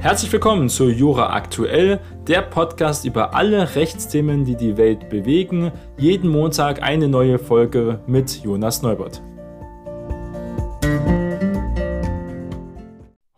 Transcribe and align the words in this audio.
Herzlich 0.00 0.32
willkommen 0.32 0.70
zu 0.70 0.88
Jura 0.88 1.34
Aktuell, 1.34 2.00
der 2.26 2.40
Podcast 2.40 3.04
über 3.04 3.34
alle 3.34 3.74
Rechtsthemen, 3.74 4.46
die 4.46 4.56
die 4.56 4.78
Welt 4.78 5.10
bewegen. 5.10 5.72
Jeden 5.98 6.30
Montag 6.30 6.80
eine 6.80 7.06
neue 7.06 7.38
Folge 7.38 8.02
mit 8.06 8.42
Jonas 8.42 8.80
Neubert. 8.80 9.20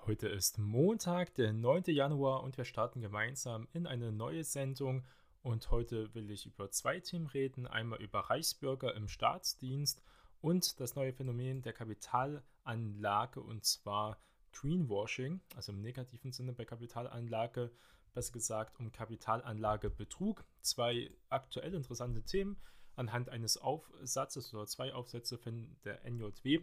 Heute 0.06 0.28
ist 0.28 0.60
Montag, 0.60 1.34
der 1.34 1.52
9. 1.52 1.82
Januar 1.86 2.44
und 2.44 2.56
wir 2.56 2.64
starten 2.64 3.00
gemeinsam 3.00 3.66
in 3.72 3.88
eine 3.88 4.12
neue 4.12 4.44
Sendung. 4.44 5.02
Und 5.42 5.72
heute 5.72 6.14
will 6.14 6.30
ich 6.30 6.46
über 6.46 6.70
zwei 6.70 7.00
Themen 7.00 7.26
reden. 7.26 7.66
Einmal 7.66 8.00
über 8.00 8.20
Reichsbürger 8.30 8.94
im 8.94 9.08
Staatsdienst 9.08 10.00
und 10.40 10.78
das 10.78 10.94
neue 10.94 11.12
Phänomen 11.12 11.62
der 11.62 11.72
Kapitalanlage 11.72 13.40
und 13.40 13.64
zwar 13.64 14.16
Greenwashing, 14.52 15.40
also 15.56 15.72
im 15.72 15.80
negativen 15.80 16.32
Sinne 16.32 16.52
bei 16.52 16.64
Kapitalanlage, 16.64 17.70
besser 18.14 18.32
gesagt 18.32 18.78
um 18.78 18.92
Kapitalanlagebetrug. 18.92 20.44
Zwei 20.60 21.10
aktuell 21.28 21.74
interessante 21.74 22.22
Themen 22.22 22.56
anhand 22.94 23.28
eines 23.30 23.56
Aufsatzes 23.56 24.52
oder 24.54 24.66
zwei 24.66 24.92
Aufsätze 24.92 25.38
von 25.38 25.76
der 25.84 26.04
NJW 26.04 26.62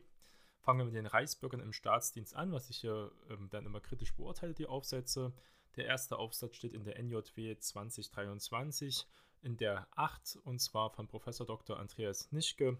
Fangen 0.62 0.80
wir 0.80 0.86
mit 0.86 0.96
den 0.96 1.06
Reichsbürgern 1.06 1.62
im 1.62 1.74
Staatsdienst 1.74 2.36
an, 2.36 2.52
was 2.52 2.70
ich 2.70 2.78
hier 2.78 3.12
ähm, 3.30 3.50
dann 3.50 3.66
immer 3.66 3.80
kritisch 3.80 4.14
beurteile, 4.16 4.54
die 4.54 4.68
Aufsätze. 4.68 5.34
Der 5.78 5.86
erste 5.86 6.18
Aufsatz 6.18 6.58
steht 6.58 6.74
in 6.74 6.84
der 6.84 7.02
NJW 7.02 7.58
2023 7.58 9.08
in 9.42 9.56
der 9.56 9.88
8 9.92 10.38
und 10.44 10.60
zwar 10.60 10.90
von 10.90 11.08
Professor 11.08 11.48
Dr. 11.48 11.80
Andreas 11.80 12.32
Nischke, 12.32 12.78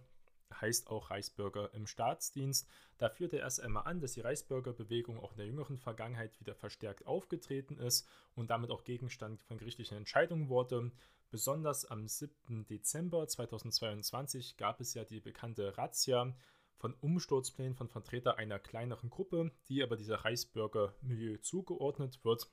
heißt 0.54 0.90
auch 0.90 1.10
Reichsbürger 1.10 1.74
im 1.74 1.88
Staatsdienst. 1.88 2.68
Da 2.98 3.10
führt 3.10 3.34
er 3.34 3.40
erst 3.40 3.62
einmal 3.62 3.84
an, 3.84 4.00
dass 4.00 4.14
die 4.14 4.22
Reichsbürgerbewegung 4.22 5.20
auch 5.20 5.32
in 5.32 5.38
der 5.38 5.48
jüngeren 5.48 5.78
Vergangenheit 5.78 6.40
wieder 6.40 6.56
verstärkt 6.56 7.06
aufgetreten 7.06 7.78
ist 7.78 8.08
und 8.36 8.50
damit 8.50 8.72
auch 8.72 8.84
Gegenstand 8.84 9.42
von 9.44 9.58
gerichtlichen 9.58 9.98
Entscheidungen 9.98 10.50
wurde. 10.50 10.92
Besonders 11.32 11.86
am 11.86 12.08
7. 12.08 12.66
Dezember 12.66 13.28
2022 13.28 14.58
gab 14.58 14.82
es 14.82 14.94
ja 14.94 15.04
die 15.04 15.20
bekannte 15.20 15.78
Razzia 15.78 16.36
von 16.78 16.94
Umsturzplänen 16.96 17.76
von 17.76 17.90
Vertretern 17.90 18.38
einer 18.38 18.58
kleineren 18.58 19.10
Gruppe, 19.10 19.52
die 19.68 19.84
aber 19.84 19.98
dieser 19.98 20.26
Reichsbürgermilieu 20.26 21.38
zugeordnet 21.38 22.24
wird. 22.24 22.50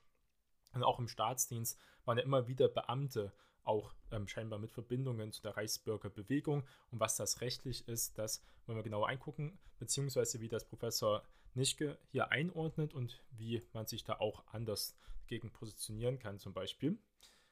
Und 0.75 0.83
auch 0.83 0.99
im 0.99 1.09
Staatsdienst 1.09 1.79
waren 2.05 2.19
ja 2.19 2.25
immer 2.25 2.49
wieder 2.49 2.69
Beamte 2.69 3.33
auch 3.67 3.95
ähm, 4.11 4.29
scheinbar 4.29 4.59
mit 4.59 4.73
Verbindungen 4.73 5.33
zu 5.33 5.43
der 5.43 5.57
Reichsbürgerbewegung. 5.57 6.67
Und 6.91 7.01
was 7.01 7.17
das 7.17 7.41
rechtlich 7.41 7.89
ist, 7.89 8.19
das 8.19 8.43
wollen 8.67 8.79
wir 8.79 8.83
genauer 8.83 9.09
eingucken, 9.09 9.59
beziehungsweise 9.79 10.41
wie 10.41 10.49
das 10.49 10.67
Professor 10.67 11.23
Nischke 11.55 11.99
hier 12.11 12.31
einordnet 12.31 12.95
und 12.95 13.23
wie 13.31 13.63
man 13.73 13.87
sich 13.87 14.05
da 14.05 14.15
auch 14.19 14.45
anders 14.49 14.97
gegen 15.27 15.51
positionieren 15.51 16.19
kann, 16.19 16.39
zum 16.39 16.53
Beispiel. 16.53 16.99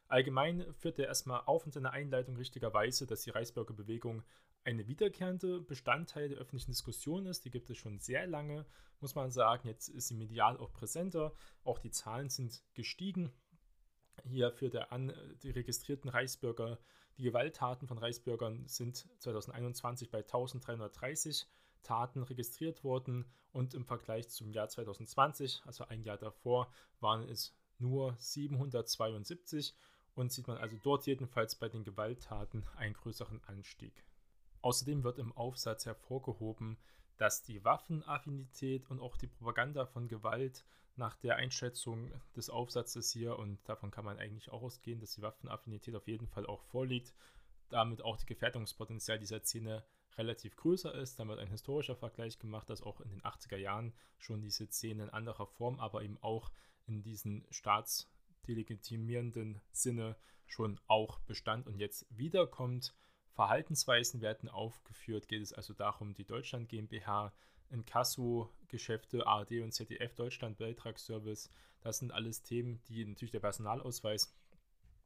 Allgemein 0.09 0.73
führt 0.75 0.99
er 0.99 1.07
erstmal 1.07 1.43
auf 1.47 1.65
in 1.67 1.73
seiner 1.73 1.93
Einleitung 1.93 2.37
richtigerweise, 2.37 3.07
dass 3.07 3.23
die 3.23 3.31
Reichsbürgerbewegung 3.31 4.23
eine 4.65 4.87
wiederkehrende 4.87 5.61
Bestandteil 5.61 6.29
der 6.29 6.39
öffentlichen 6.39 6.71
Diskussion 6.71 7.27
ist. 7.27 7.45
Die 7.45 7.51
gibt 7.51 7.69
es 7.71 7.79
schon 7.79 7.99
sehr 7.99 8.27
lange, 8.27 8.67
muss 9.01 9.15
man 9.15 9.31
sagen. 9.31 9.69
Jetzt 9.69 9.89
ist 9.89 10.09
sie 10.09 10.15
medial 10.15 10.57
auch 10.57 10.73
präsenter. 10.73 11.33
Auch 11.65 11.79
die 11.79 11.91
Zahlen 11.91 12.31
sind 12.31 12.63
gestiegen. 12.75 13.33
Hier 14.25 14.53
führt 14.53 14.75
er 14.75 14.93
an, 14.93 15.13
die 15.43 15.51
registrierten 15.51 16.11
Reichsbürger, 16.11 16.79
die 17.17 17.23
Gewalttaten 17.23 17.87
von 17.87 17.99
Reichsbürgern 17.99 18.67
sind 18.67 19.07
2021 19.21 20.11
bei 20.11 20.19
1330 20.19 21.47
Taten 21.83 22.23
registriert 22.23 22.83
worden 22.83 23.27
und 23.53 23.75
im 23.75 23.85
Vergleich 23.85 24.29
zum 24.31 24.51
Jahr 24.51 24.69
2020, 24.69 25.63
also 25.65 25.85
ein 25.85 26.03
Jahr 26.03 26.17
davor, 26.17 26.73
waren 26.99 27.23
es 27.29 27.55
nur 27.79 28.17
772 28.19 29.75
und 30.15 30.33
sieht 30.33 30.49
man 30.49 30.59
also 30.59 30.77
dort 30.83 31.07
jedenfalls 31.07 31.55
bei 31.55 31.69
den 31.69 31.85
Gewalttaten 31.85 32.67
einen 32.77 32.95
größeren 32.95 33.43
Anstieg. 33.45 34.05
Außerdem 34.63 35.05
wird 35.05 35.19
im 35.19 35.33
Aufsatz 35.33 35.87
hervorgehoben, 35.87 36.79
dass 37.17 37.43
die 37.43 37.65
Waffenaffinität 37.65 38.91
und 38.91 39.01
auch 39.01 39.17
die 39.17 39.27
Propaganda 39.27 39.87
von 39.87 40.09
Gewalt 40.09 40.65
nach 40.97 41.17
der 41.17 41.37
Einschätzung 41.37 42.13
des 42.37 42.51
Aufsatzes 42.51 43.11
hier, 43.11 43.39
und 43.39 43.59
davon 43.69 43.91
kann 43.91 44.05
man 44.05 44.19
eigentlich 44.19 44.51
auch 44.51 44.63
ausgehen, 44.63 45.01
dass 45.01 45.15
die 45.15 45.23
Waffenaffinität 45.23 45.97
auf 45.97 46.07
jeden 46.07 46.29
Fall 46.29 46.47
auch 46.47 46.63
vorliegt, 46.63 47.15
damit 47.69 48.03
auch 48.03 48.17
die 48.17 48.27
Gefährdungspotenzial 48.27 49.19
dieser 49.19 49.41
Szene 49.41 49.85
relativ 50.17 50.55
größer 50.57 50.95
ist. 50.95 51.19
Dann 51.19 51.29
wird 51.29 51.41
ein 51.41 51.51
historischer 51.51 51.97
Vergleich 51.97 52.39
gemacht, 52.39 52.71
dass 52.71 52.83
auch 52.83 53.01
in 53.01 53.11
den 53.11 53.23
80er 53.23 53.57
Jahren 53.57 53.93
schon 54.19 54.43
diese 54.43 54.67
Szene 54.67 55.05
in 55.05 55.11
anderer 55.11 55.47
Form, 55.47 55.81
aber 55.81 56.03
eben 56.03 56.19
auch 56.21 56.53
in 56.87 57.03
diesen 57.03 57.47
staatsdelegitimierenden 57.51 59.61
Sinne 59.73 60.17
schon 60.47 60.79
auch 60.87 61.19
bestand 61.21 61.67
und 61.67 61.79
jetzt 61.79 62.07
wiederkommt. 62.11 62.95
Verhaltensweisen 63.35 64.21
werden 64.21 64.49
aufgeführt. 64.49 65.29
Geht 65.29 65.43
es 65.43 65.53
also 65.53 65.75
darum, 65.75 66.15
die 66.15 66.25
Deutschland 66.25 66.69
GmbH, 66.69 67.33
Inkasso-Geschäfte, 67.71 69.27
ARD 69.27 69.61
und 69.63 69.73
ZDF 69.73 70.15
Deutschland 70.15 70.59
Beitragsservice. 70.59 71.51
Das 71.81 71.99
sind 71.99 72.13
alles 72.13 72.43
Themen, 72.43 72.81
die 72.89 73.05
natürlich 73.05 73.33
der 73.33 73.41
Personalausweis, 73.41 74.33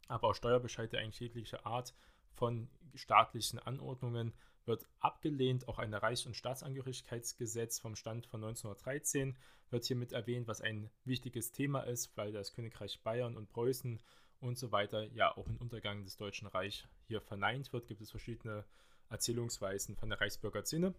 aber 0.08 0.28
auch 0.28 0.34
Steuerbescheide 0.34 0.98
eigentlich 0.98 1.20
jeglicher 1.20 1.66
Art 1.66 1.94
von 2.34 2.68
staatlichen 2.94 3.58
Anordnungen 3.58 4.34
wird 4.66 4.86
abgelehnt. 5.00 5.66
Auch 5.66 5.78
ein 5.78 5.94
Reichs- 5.94 6.26
und 6.26 6.36
Staatsangehörigkeitsgesetz 6.36 7.78
vom 7.78 7.96
Stand 7.96 8.26
von 8.26 8.44
1913 8.44 9.36
wird 9.70 9.84
hiermit 9.86 10.12
erwähnt, 10.12 10.46
was 10.46 10.60
ein 10.60 10.90
wichtiges 11.04 11.50
Thema 11.50 11.80
ist, 11.80 12.16
weil 12.16 12.32
das 12.32 12.52
Königreich 12.52 13.02
Bayern 13.02 13.36
und 13.36 13.48
Preußen 13.48 14.00
und 14.40 14.58
so 14.58 14.72
weiter 14.72 15.04
ja 15.12 15.36
auch 15.36 15.46
im 15.46 15.56
Untergang 15.56 16.04
des 16.04 16.16
Deutschen 16.16 16.46
Reichs 16.48 16.84
hier 17.06 17.20
verneint 17.20 17.72
wird, 17.72 17.86
gibt 17.86 18.00
es 18.00 18.10
verschiedene 18.10 18.64
Erzählungsweisen 19.10 19.96
von 19.96 20.08
der 20.08 20.20
Reichsbürgerszene. 20.20 20.94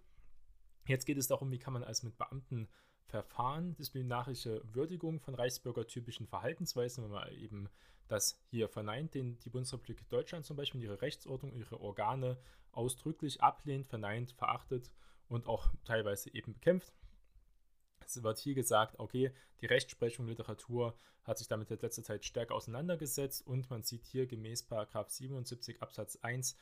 Jetzt 0.86 1.06
geht 1.06 1.18
es 1.18 1.28
darum, 1.28 1.52
wie 1.52 1.60
kann 1.60 1.74
man 1.74 1.84
als 1.84 2.04
mit 2.04 2.18
Beamten 2.18 2.68
verfahren, 3.06 3.76
disziplinarische 3.76 4.62
Würdigung 4.74 5.20
von 5.20 5.36
reichsbürgertypischen 5.36 6.28
Verhaltensweisen, 6.28 7.04
wenn 7.04 7.12
man 7.12 7.32
eben 7.34 7.70
das 8.08 8.42
hier 8.50 8.70
verneint, 8.70 9.14
den 9.14 9.40
die 9.40 9.50
Bundesrepublik 9.50 10.08
Deutschland 10.10 10.46
zum 10.46 10.58
Beispiel 10.58 10.82
ihre 10.82 11.02
Rechtsordnung, 11.02 11.54
ihre 11.54 11.80
Organe 11.80 12.38
ausdrücklich 12.72 13.42
ablehnt, 13.42 13.88
verneint, 13.88 14.32
verachtet 14.32 14.92
und 15.28 15.48
auch 15.48 15.72
teilweise 15.86 16.34
eben 16.34 16.54
bekämpft. 16.54 16.94
Es 18.06 18.22
wird 18.24 18.40
hier 18.40 18.56
gesagt, 18.56 19.00
okay, 19.00 19.32
die 19.62 19.66
Rechtsprechung 19.66 20.28
Literatur 20.28 20.96
hat 21.24 21.38
sich 21.38 21.48
damit 21.48 21.70
in 21.70 21.80
letzter 21.80 22.04
Zeit 22.04 22.26
stärker 22.26 22.56
auseinandergesetzt 22.56 23.46
und 23.46 23.70
man 23.70 23.84
sieht 23.84 24.04
hier 24.06 24.26
gemäß 24.26 24.66
77 24.68 25.82
Absatz 25.82 26.18
1 26.22 26.56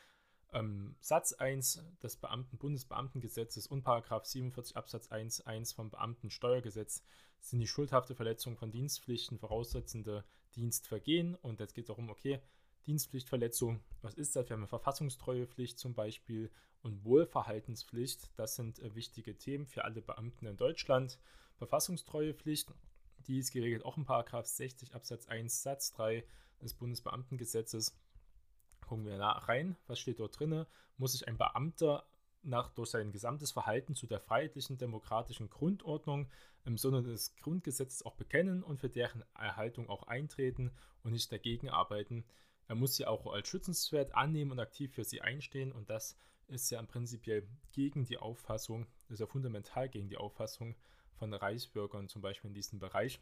ähm, 0.54 0.96
Satz 1.00 1.34
1 1.34 1.84
des 2.02 2.18
Beamten 2.18 2.58
Bundesbeamtengesetzes 2.58 3.68
und 3.68 3.86
47 3.86 4.78
Absatz 4.78 5.10
1 5.10 5.42
1 5.42 5.74
vom 5.74 5.90
Beamtensteuergesetz 5.90 7.04
sind 7.40 7.60
die 7.60 7.68
schuldhafte 7.68 8.16
Verletzung 8.16 8.58
von 8.58 8.72
Dienstpflichten 8.72 9.40
voraussetzende 9.40 10.24
Dienstvergehen. 10.56 11.36
Und 11.36 11.60
jetzt 11.60 11.76
geht 11.76 11.86
es 11.86 11.88
darum, 11.88 12.10
okay, 12.10 12.42
Dienstpflichtverletzung, 12.88 13.82
was 14.02 14.16
ist 14.16 14.36
das? 14.36 14.48
Wir 14.48 14.54
haben 14.54 14.62
eine 14.62 14.68
Verfassungstreuepflicht 14.68 15.78
zum 15.78 15.94
Beispiel 15.94 16.50
und 16.82 17.04
Wohlverhaltenspflicht. 17.04 18.32
Das 18.38 18.56
sind 18.56 18.80
äh, 18.80 18.96
wichtige 18.96 19.38
Themen 19.38 19.68
für 19.68 19.84
alle 19.84 20.02
Beamten 20.02 20.46
in 20.46 20.58
Deutschland. 20.58 21.20
Verfassungstreuepflicht, 21.58 22.74
die 23.28 23.40
ist 23.40 23.52
geregelt 23.52 23.84
auch 23.84 23.98
in 23.98 24.06
60 24.06 24.96
Absatz 24.96 25.28
1 25.28 25.64
Satz 25.64 25.92
3 25.92 26.24
des 26.62 26.74
Bundesbeamtengesetzes. 26.74 27.96
Gucken 28.88 29.06
wir 29.06 29.18
da 29.18 29.32
rein, 29.32 29.76
was 29.88 30.00
steht 30.00 30.20
dort 30.20 30.40
drin? 30.40 30.66
Muss 30.98 31.12
sich 31.12 31.28
ein 31.28 31.38
Beamter 31.38 32.08
nach, 32.44 32.70
durch 32.70 32.92
sein 32.92 33.12
gesamtes 33.12 33.52
Verhalten 33.52 33.96
zu 33.96 34.08
der 34.08 34.22
freiheitlichen 34.22 34.78
demokratischen 34.78 35.50
Grundordnung 35.50 36.30
im 36.64 36.78
Sinne 36.78 37.04
des 37.04 37.36
Grundgesetzes 37.36 38.06
auch 38.06 38.16
bekennen 38.16 38.64
und 38.64 38.80
für 38.80 38.90
deren 38.90 39.24
Erhaltung 39.36 39.90
auch 39.90 40.04
eintreten 40.04 40.72
und 41.04 41.12
nicht 41.12 41.32
dagegen 41.32 41.70
arbeiten. 41.70 42.26
Er 42.68 42.76
muss 42.76 42.96
sie 42.96 43.06
auch 43.06 43.26
als 43.28 43.48
schützenswert 43.48 44.16
annehmen 44.16 44.52
und 44.52 44.60
aktiv 44.60 44.94
für 44.94 45.04
sie 45.04 45.22
einstehen 45.22 45.72
und 45.72 45.90
das 45.90 46.18
ist 46.48 46.70
ja 46.70 46.80
im 46.80 46.88
Prinzip 46.88 47.24
gegen 47.72 48.06
die 48.06 48.18
Auffassung, 48.18 48.88
ist 49.10 49.20
ja 49.20 49.26
fundamental 49.26 49.90
gegen 49.90 50.10
die 50.10 50.18
Auffassung 50.18 50.76
von 51.16 51.34
Reichsbürgern 51.34 52.08
zum 52.08 52.22
Beispiel 52.22 52.50
in 52.50 52.54
diesem 52.54 52.80
Bereich. 52.80 53.20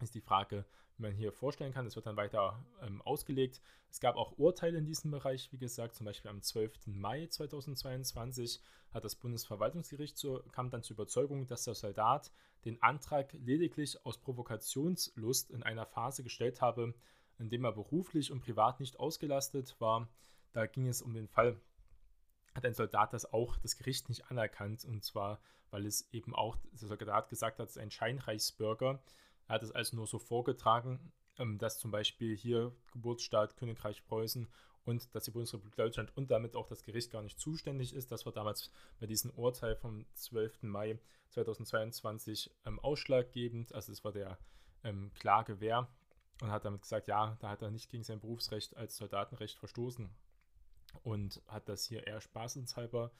Ist 0.00 0.14
die 0.14 0.20
Frage, 0.20 0.64
wie 0.96 1.02
man 1.02 1.12
hier 1.12 1.32
vorstellen 1.32 1.72
kann. 1.72 1.86
Es 1.86 1.96
wird 1.96 2.06
dann 2.06 2.16
weiter 2.16 2.64
ähm, 2.82 3.02
ausgelegt. 3.02 3.60
Es 3.90 4.00
gab 4.00 4.16
auch 4.16 4.38
Urteile 4.38 4.78
in 4.78 4.84
diesem 4.84 5.10
Bereich, 5.10 5.50
wie 5.52 5.58
gesagt, 5.58 5.94
zum 5.96 6.06
Beispiel 6.06 6.30
am 6.30 6.42
12. 6.42 6.86
Mai 6.86 7.26
2022 7.26 8.60
hat 8.92 9.04
das 9.04 9.16
Bundesverwaltungsgericht 9.16 10.16
zu, 10.16 10.40
kam 10.52 10.70
dann 10.70 10.82
zur 10.82 10.94
Überzeugung, 10.94 11.46
dass 11.46 11.64
der 11.64 11.74
Soldat 11.74 12.30
den 12.64 12.80
Antrag 12.82 13.32
lediglich 13.32 14.04
aus 14.04 14.18
Provokationslust 14.18 15.50
in 15.50 15.62
einer 15.62 15.86
Phase 15.86 16.22
gestellt 16.22 16.60
habe, 16.60 16.94
in 17.38 17.50
dem 17.50 17.64
er 17.64 17.72
beruflich 17.72 18.32
und 18.32 18.40
privat 18.40 18.80
nicht 18.80 18.98
ausgelastet 18.98 19.76
war. 19.80 20.08
Da 20.52 20.66
ging 20.66 20.88
es 20.88 21.02
um 21.02 21.14
den 21.14 21.28
Fall, 21.28 21.60
hat 22.54 22.64
ein 22.64 22.74
Soldat 22.74 23.12
das 23.12 23.32
auch 23.32 23.56
das 23.58 23.76
Gericht 23.76 24.08
nicht 24.08 24.30
anerkannt. 24.30 24.84
Und 24.84 25.04
zwar, 25.04 25.40
weil 25.70 25.86
es 25.86 26.08
eben 26.12 26.34
auch, 26.34 26.56
der 26.72 26.88
Soldat 26.88 27.28
gesagt 27.28 27.58
hat, 27.58 27.68
es 27.68 27.76
ist 27.76 27.82
ein 27.82 27.90
Scheinreichsbürger. 27.90 29.02
Er 29.46 29.54
hat 29.54 29.62
es 29.62 29.72
also 29.72 29.96
nur 29.96 30.06
so 30.06 30.18
vorgetragen, 30.18 31.12
ähm, 31.38 31.58
dass 31.58 31.78
zum 31.78 31.90
Beispiel 31.90 32.36
hier 32.36 32.74
Geburtsstaat 32.92 33.56
Königreich 33.56 34.04
Preußen 34.04 34.48
und 34.84 35.14
dass 35.14 35.24
die 35.24 35.30
Bundesrepublik 35.30 35.76
Deutschland 35.76 36.16
und 36.16 36.30
damit 36.30 36.56
auch 36.56 36.66
das 36.66 36.82
Gericht 36.82 37.10
gar 37.10 37.22
nicht 37.22 37.38
zuständig 37.38 37.94
ist. 37.94 38.10
Das 38.10 38.24
war 38.24 38.32
damals 38.32 38.70
bei 38.98 39.06
diesem 39.06 39.30
Urteil 39.30 39.76
vom 39.76 40.06
12. 40.14 40.62
Mai 40.62 40.98
2022 41.30 42.50
ähm, 42.64 42.80
ausschlaggebend. 42.80 43.74
Also 43.74 43.92
es 43.92 44.02
war 44.02 44.12
der 44.12 44.38
ähm, 44.84 45.12
Klagewehr 45.14 45.88
und 46.40 46.50
hat 46.50 46.64
damit 46.64 46.82
gesagt, 46.82 47.08
ja, 47.08 47.36
da 47.40 47.50
hat 47.50 47.62
er 47.62 47.70
nicht 47.70 47.90
gegen 47.90 48.04
sein 48.04 48.20
Berufsrecht 48.20 48.76
als 48.76 48.96
Soldatenrecht 48.96 49.58
verstoßen 49.58 50.10
und 51.02 51.42
hat 51.48 51.68
das 51.68 51.84
hier 51.84 52.06
eher 52.06 52.20
spaßenshalber 52.20 53.10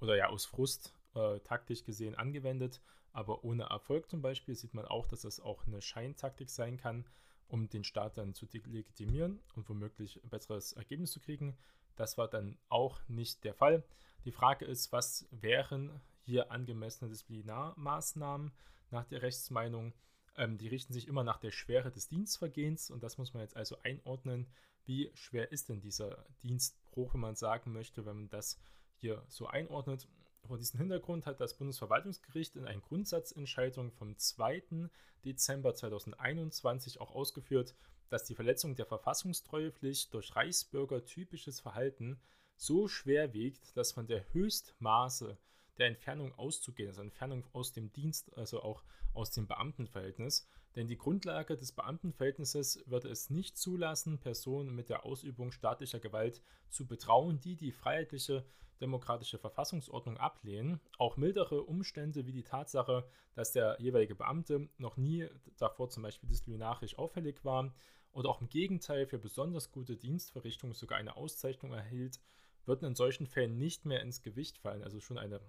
oder 0.00 0.16
ja 0.16 0.28
aus 0.28 0.44
Frust 0.44 0.94
äh, 1.14 1.40
taktisch 1.40 1.84
gesehen 1.84 2.14
angewendet, 2.14 2.80
aber 3.12 3.44
ohne 3.44 3.64
Erfolg 3.64 4.10
zum 4.10 4.20
Beispiel 4.20 4.54
sieht 4.54 4.74
man 4.74 4.84
auch, 4.84 5.06
dass 5.06 5.22
das 5.22 5.40
auch 5.40 5.66
eine 5.66 5.80
Scheintaktik 5.80 6.50
sein 6.50 6.76
kann, 6.76 7.06
um 7.48 7.68
den 7.68 7.84
Staat 7.84 8.18
dann 8.18 8.34
zu 8.34 8.46
legitimieren 8.46 9.40
und 9.54 9.68
womöglich 9.68 10.22
ein 10.22 10.28
besseres 10.28 10.72
Ergebnis 10.72 11.12
zu 11.12 11.20
kriegen. 11.20 11.56
Das 11.94 12.18
war 12.18 12.28
dann 12.28 12.58
auch 12.68 13.00
nicht 13.08 13.44
der 13.44 13.54
Fall. 13.54 13.84
Die 14.24 14.32
Frage 14.32 14.64
ist, 14.64 14.92
was 14.92 15.26
wären 15.30 16.00
hier 16.20 16.50
angemessene 16.50 17.08
Disziplinarmaßnahmen 17.08 18.52
nach 18.90 19.06
der 19.06 19.22
Rechtsmeinung? 19.22 19.94
Ähm, 20.36 20.58
die 20.58 20.68
richten 20.68 20.92
sich 20.92 21.08
immer 21.08 21.24
nach 21.24 21.38
der 21.38 21.50
Schwere 21.50 21.90
des 21.90 22.08
Dienstvergehens 22.08 22.90
und 22.90 23.02
das 23.02 23.18
muss 23.18 23.34
man 23.34 23.42
jetzt 23.42 23.56
also 23.56 23.76
einordnen. 23.82 24.46
Wie 24.84 25.10
schwer 25.14 25.50
ist 25.50 25.68
denn 25.68 25.80
dieser 25.80 26.24
Dienstbruch, 26.42 27.14
wenn 27.14 27.20
man 27.20 27.34
sagen 27.34 27.72
möchte, 27.72 28.06
wenn 28.06 28.16
man 28.16 28.28
das 28.28 28.58
hier 28.94 29.24
so 29.28 29.46
einordnet? 29.46 30.08
Vor 30.46 30.58
diesem 30.58 30.78
Hintergrund 30.78 31.26
hat 31.26 31.40
das 31.40 31.56
Bundesverwaltungsgericht 31.56 32.54
in 32.54 32.66
einer 32.66 32.80
Grundsatzentscheidung 32.80 33.90
vom 33.90 34.16
2. 34.16 34.88
Dezember 35.24 35.74
2021 35.74 37.00
auch 37.00 37.10
ausgeführt, 37.10 37.74
dass 38.08 38.24
die 38.24 38.36
Verletzung 38.36 38.76
der 38.76 38.86
Verfassungstreuepflicht 38.86 40.14
durch 40.14 40.36
Reichsbürger 40.36 41.04
typisches 41.04 41.58
Verhalten 41.58 42.20
so 42.56 42.86
schwer 42.86 43.32
wiegt, 43.32 43.76
dass 43.76 43.92
von 43.92 44.06
der 44.06 44.32
Höchstmaße 44.32 45.36
der 45.78 45.88
Entfernung 45.88 46.32
auszugehen, 46.34 46.88
also 46.88 47.02
Entfernung 47.02 47.44
aus 47.52 47.72
dem 47.72 47.92
Dienst, 47.92 48.36
also 48.36 48.62
auch 48.62 48.82
aus 49.14 49.30
dem 49.30 49.46
Beamtenverhältnis. 49.46 50.46
Denn 50.74 50.88
die 50.88 50.98
Grundlage 50.98 51.56
des 51.56 51.72
Beamtenverhältnisses 51.72 52.82
würde 52.86 53.08
es 53.08 53.30
nicht 53.30 53.56
zulassen, 53.56 54.18
Personen 54.18 54.74
mit 54.74 54.90
der 54.90 55.04
Ausübung 55.04 55.50
staatlicher 55.50 56.00
Gewalt 56.00 56.42
zu 56.68 56.86
betrauen, 56.86 57.40
die 57.40 57.56
die 57.56 57.72
freiheitliche 57.72 58.44
demokratische 58.80 59.38
Verfassungsordnung 59.38 60.18
ablehnen. 60.18 60.80
Auch 60.98 61.16
mildere 61.16 61.62
Umstände 61.62 62.26
wie 62.26 62.32
die 62.32 62.42
Tatsache, 62.42 63.08
dass 63.34 63.52
der 63.52 63.76
jeweilige 63.80 64.14
Beamte 64.14 64.68
noch 64.76 64.98
nie 64.98 65.26
davor 65.56 65.88
zum 65.88 66.02
Beispiel 66.02 66.28
disziplinarisch 66.28 66.98
auffällig 66.98 67.42
war 67.44 67.74
oder 68.12 68.28
auch 68.28 68.40
im 68.40 68.48
Gegenteil 68.48 69.06
für 69.06 69.18
besonders 69.18 69.72
gute 69.72 69.96
Dienstverrichtungen 69.96 70.74
sogar 70.74 70.98
eine 70.98 71.16
Auszeichnung 71.16 71.72
erhielt, 71.72 72.20
würden 72.66 72.86
in 72.86 72.94
solchen 72.94 73.26
Fällen 73.26 73.56
nicht 73.56 73.84
mehr 73.84 74.00
ins 74.02 74.22
Gewicht 74.22 74.58
fallen. 74.58 74.82
Also 74.82 75.00
schon 75.00 75.18
eine 75.18 75.40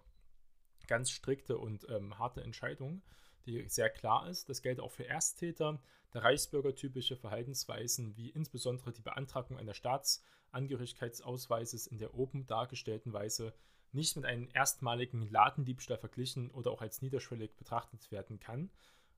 ganz 0.87 1.11
strikte 1.11 1.57
und 1.57 1.85
ähm, 1.89 2.17
harte 2.17 2.41
Entscheidung, 2.41 3.01
die 3.45 3.67
sehr 3.69 3.89
klar 3.89 4.29
ist. 4.29 4.47
Das 4.49 4.61
gilt 4.61 4.79
auch 4.79 4.91
für 4.91 5.07
Ersttäter. 5.07 5.81
Der 6.13 6.23
Reichsbürgertypische 6.23 7.17
Verhaltensweisen 7.17 8.15
wie 8.15 8.29
insbesondere 8.29 8.93
die 8.93 9.01
Beantragung 9.01 9.57
einer 9.57 9.73
Staatsangehörigkeitsausweises 9.73 11.87
in 11.87 11.97
der 11.97 12.13
oben 12.13 12.47
dargestellten 12.47 13.11
Weise 13.13 13.53
nicht 13.91 14.15
mit 14.15 14.25
einem 14.25 14.49
erstmaligen 14.53 15.29
Ladendiebstahl 15.29 15.97
verglichen 15.97 16.49
oder 16.51 16.71
auch 16.71 16.81
als 16.81 17.01
niederschwellig 17.01 17.55
betrachtet 17.55 18.11
werden 18.11 18.39
kann. 18.39 18.69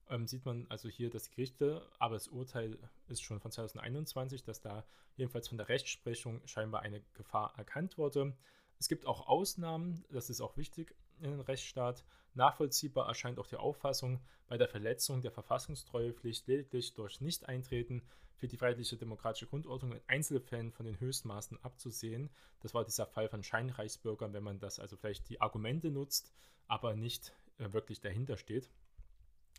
Ähm, 0.09 0.27
sieht 0.27 0.45
man 0.45 0.65
also 0.69 0.89
hier 0.89 1.09
das 1.09 1.29
Gerichte, 1.29 1.87
aber 1.99 2.15
das 2.15 2.27
Urteil 2.27 2.77
ist 3.07 3.21
schon 3.21 3.39
von 3.39 3.51
2021, 3.51 4.43
dass 4.43 4.61
da 4.61 4.85
jedenfalls 5.15 5.47
von 5.47 5.57
der 5.57 5.69
Rechtsprechung 5.69 6.41
scheinbar 6.45 6.81
eine 6.81 7.01
Gefahr 7.13 7.53
erkannt 7.57 7.97
wurde. 7.97 8.35
Es 8.79 8.87
gibt 8.87 9.05
auch 9.05 9.27
Ausnahmen, 9.27 10.05
das 10.11 10.29
ist 10.29 10.41
auch 10.41 10.57
wichtig 10.57 10.95
in 11.21 11.31
den 11.31 11.41
Rechtsstaat. 11.41 12.05
Nachvollziehbar 12.33 13.07
erscheint 13.07 13.39
auch 13.39 13.47
die 13.47 13.55
Auffassung, 13.55 14.21
bei 14.47 14.57
der 14.57 14.67
Verletzung 14.67 15.21
der 15.21 15.31
Verfassungstreuepflicht 15.31 16.47
lediglich 16.47 16.93
durch 16.93 17.21
Nicht-Eintreten 17.21 18.01
für 18.37 18.47
die 18.47 18.57
freiheitliche 18.57 18.97
demokratische 18.97 19.47
Grundordnung 19.47 19.93
in 19.93 20.01
Einzelfällen 20.07 20.71
von 20.71 20.85
den 20.85 20.99
Höchstmaßen 20.99 21.61
abzusehen. 21.63 22.29
Das 22.61 22.73
war 22.73 22.85
dieser 22.85 23.05
Fall 23.05 23.27
von 23.27 23.43
Scheinreichsbürgern, 23.43 24.33
wenn 24.33 24.43
man 24.43 24.59
das 24.59 24.79
also 24.79 24.95
vielleicht 24.95 25.27
die 25.29 25.41
Argumente 25.41 25.91
nutzt, 25.91 26.31
aber 26.67 26.95
nicht 26.95 27.33
äh, 27.57 27.71
wirklich 27.73 27.99
dahinter 27.99 28.37
steht. 28.37 28.69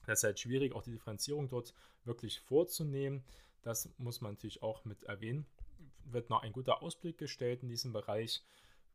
Das 0.07 0.21
ist 0.21 0.25
halt 0.25 0.41
schwierig, 0.41 0.75
auch 0.75 0.83
die 0.83 0.93
Differenzierung 0.93 1.49
dort 1.49 1.75
wirklich 2.05 2.41
vorzunehmen. 2.41 3.23
Das 3.63 3.91
muss 3.99 4.23
man 4.23 4.33
natürlich 4.33 4.63
auch 4.63 4.85
mit 4.87 5.03
erwähnen. 5.05 5.47
Wird 6.05 6.31
noch 6.31 6.43
ein 6.43 6.53
guter 6.53 6.83
Ausblick 6.83 7.19
gestellt 7.19 7.63
in 7.63 7.69
diesem 7.69 7.93
Bereich 7.93 8.43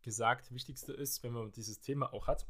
gesagt, 0.02 0.54
wichtigste 0.54 0.94
ist, 0.94 1.24
wenn 1.24 1.34
man 1.34 1.52
dieses 1.52 1.80
Thema 1.80 2.14
auch 2.14 2.28
hat, 2.28 2.48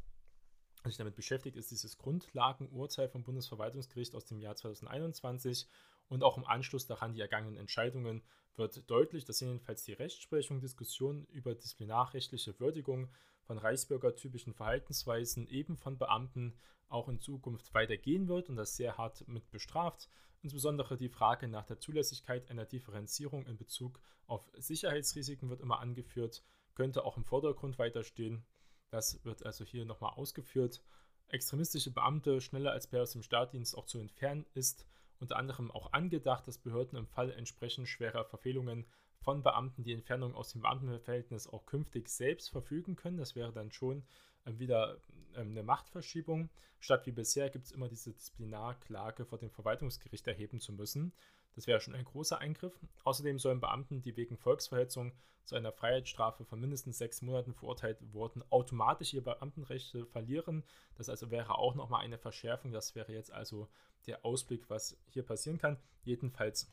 sich 0.90 0.98
damit 0.98 1.16
beschäftigt, 1.16 1.56
ist 1.56 1.70
dieses 1.70 1.98
Grundlagenurteil 1.98 3.08
vom 3.08 3.22
Bundesverwaltungsgericht 3.22 4.14
aus 4.14 4.24
dem 4.24 4.40
Jahr 4.40 4.56
2021 4.56 5.66
und 6.08 6.22
auch 6.22 6.36
im 6.36 6.44
Anschluss 6.44 6.86
daran 6.86 7.12
die 7.12 7.20
ergangenen 7.20 7.56
Entscheidungen 7.56 8.22
wird 8.56 8.88
deutlich, 8.88 9.24
dass 9.24 9.40
jedenfalls 9.40 9.84
die 9.84 9.92
Rechtsprechung, 9.92 10.60
Diskussion 10.60 11.26
über 11.26 11.54
disziplinarrechtliche 11.54 12.58
Würdigung 12.58 13.10
von 13.42 13.58
reichsbürgertypischen 13.58 14.54
Verhaltensweisen 14.54 15.46
eben 15.48 15.76
von 15.76 15.98
Beamten 15.98 16.54
auch 16.88 17.08
in 17.08 17.20
Zukunft 17.20 17.74
weitergehen 17.74 18.28
wird 18.28 18.48
und 18.48 18.56
das 18.56 18.76
sehr 18.76 18.96
hart 18.96 19.26
mit 19.28 19.50
bestraft. 19.50 20.08
Insbesondere 20.42 20.96
die 20.96 21.08
Frage 21.08 21.48
nach 21.48 21.66
der 21.66 21.78
Zulässigkeit 21.78 22.50
einer 22.50 22.64
Differenzierung 22.64 23.46
in 23.46 23.56
Bezug 23.56 24.00
auf 24.26 24.48
Sicherheitsrisiken 24.56 25.50
wird 25.50 25.60
immer 25.60 25.80
angeführt 25.80 26.42
könnte 26.76 27.04
auch 27.04 27.16
im 27.16 27.24
Vordergrund 27.24 27.78
weiterstehen. 27.80 28.44
Das 28.90 29.24
wird 29.24 29.44
also 29.44 29.64
hier 29.64 29.84
nochmal 29.84 30.14
ausgeführt. 30.14 30.82
Extremistische 31.28 31.90
Beamte 31.90 32.40
schneller 32.40 32.72
als 32.72 32.86
per 32.86 33.02
aus 33.02 33.12
dem 33.12 33.22
Staatdienst 33.22 33.76
auch 33.76 33.86
zu 33.86 33.98
entfernen 33.98 34.46
ist 34.54 34.86
unter 35.18 35.36
anderem 35.36 35.70
auch 35.70 35.92
angedacht, 35.92 36.46
dass 36.46 36.58
Behörden 36.58 36.98
im 36.98 37.06
Fall 37.06 37.30
entsprechend 37.32 37.88
schwerer 37.88 38.24
Verfehlungen 38.24 38.86
von 39.20 39.42
Beamten 39.42 39.82
die 39.82 39.92
Entfernung 39.92 40.34
aus 40.34 40.52
dem 40.52 40.60
Beamtenverhältnis 40.60 41.48
auch 41.48 41.66
künftig 41.66 42.08
selbst 42.08 42.50
verfügen 42.50 42.96
können. 42.96 43.16
Das 43.16 43.34
wäre 43.34 43.52
dann 43.52 43.72
schon 43.72 44.04
äh, 44.44 44.58
wieder 44.58 45.00
ähm, 45.34 45.50
eine 45.50 45.62
Machtverschiebung. 45.62 46.50
Statt 46.80 47.06
wie 47.06 47.12
bisher 47.12 47.50
gibt 47.50 47.66
es 47.66 47.72
immer 47.72 47.88
diese 47.88 48.12
Disziplinarklage 48.12 49.24
vor 49.24 49.38
dem 49.38 49.50
Verwaltungsgericht 49.50 50.26
erheben 50.26 50.60
zu 50.60 50.72
müssen. 50.72 51.12
Das 51.56 51.66
wäre 51.66 51.80
schon 51.80 51.94
ein 51.94 52.04
großer 52.04 52.38
Eingriff. 52.38 52.78
Außerdem 53.04 53.38
sollen 53.38 53.60
Beamten, 53.60 54.02
die 54.02 54.16
wegen 54.16 54.36
Volksverhetzung 54.36 55.12
zu 55.44 55.54
einer 55.54 55.72
Freiheitsstrafe 55.72 56.44
von 56.44 56.60
mindestens 56.60 56.98
sechs 56.98 57.22
Monaten 57.22 57.54
verurteilt 57.54 57.98
wurden, 58.12 58.42
automatisch 58.50 59.14
ihre 59.14 59.22
Beamtenrechte 59.22 60.04
verlieren. 60.06 60.64
Das 60.96 61.08
also 61.08 61.30
wäre 61.30 61.58
auch 61.58 61.74
nochmal 61.74 62.04
eine 62.04 62.18
Verschärfung. 62.18 62.72
Das 62.72 62.94
wäre 62.94 63.12
jetzt 63.12 63.32
also 63.32 63.68
der 64.06 64.24
Ausblick, 64.24 64.68
was 64.68 64.98
hier 65.06 65.22
passieren 65.22 65.58
kann. 65.58 65.78
Jedenfalls 66.04 66.70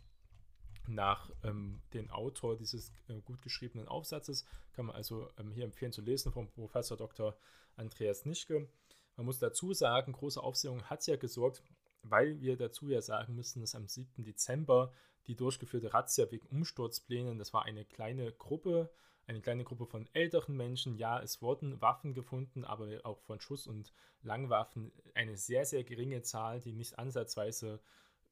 nach 0.88 1.32
ähm, 1.44 1.82
dem 1.94 2.12
Autor 2.12 2.58
dieses 2.58 2.92
äh, 3.08 3.22
gut 3.22 3.42
geschriebenen 3.42 3.88
Aufsatzes 3.88 4.46
kann 4.74 4.88
man 4.88 4.96
also 4.96 5.30
ähm, 5.38 5.52
hier 5.52 5.64
empfehlen 5.64 5.94
zu 5.94 6.02
lesen 6.02 6.34
vom 6.34 6.50
Professor 6.50 6.98
Dr. 6.98 7.38
Andreas 7.78 8.26
Nischke. 8.26 8.68
Man 9.16 9.26
muss 9.26 9.40
dazu 9.40 9.74
sagen, 9.74 10.12
große 10.12 10.42
Aufsehung 10.42 10.84
hat 10.84 11.06
ja 11.08 11.16
gesorgt, 11.16 11.64
weil 12.04 12.40
wir 12.42 12.58
dazu 12.58 12.90
ja 12.90 13.02
sagen 13.02 13.36
müssen, 13.36 13.62
dass 13.62 13.76
am 13.76 13.88
7. 13.88 14.24
Dezember 14.24 14.92
die 15.28 15.36
durchgeführte 15.36 15.94
Razzia 15.94 16.30
wegen 16.32 16.48
Umsturzplänen, 16.48 17.40
das 17.40 17.54
war 17.54 17.64
eine 17.64 17.86
kleine 17.86 18.32
Gruppe, 18.34 18.92
eine 19.26 19.42
kleine 19.42 19.64
Gruppe 19.64 19.86
von 19.86 20.08
älteren 20.14 20.56
Menschen. 20.58 20.98
Ja, 20.98 21.22
es 21.22 21.42
wurden 21.42 21.82
Waffen 21.82 22.14
gefunden, 22.14 22.66
aber 22.66 22.90
auch 23.06 23.22
von 23.22 23.40
Schuss- 23.40 23.68
und 23.68 23.94
Langwaffen 24.22 24.92
eine 25.16 25.38
sehr, 25.38 25.66
sehr 25.66 25.84
geringe 25.84 26.22
Zahl, 26.24 26.60
die 26.60 26.74
nicht 26.74 27.00
ansatzweise 27.00 27.80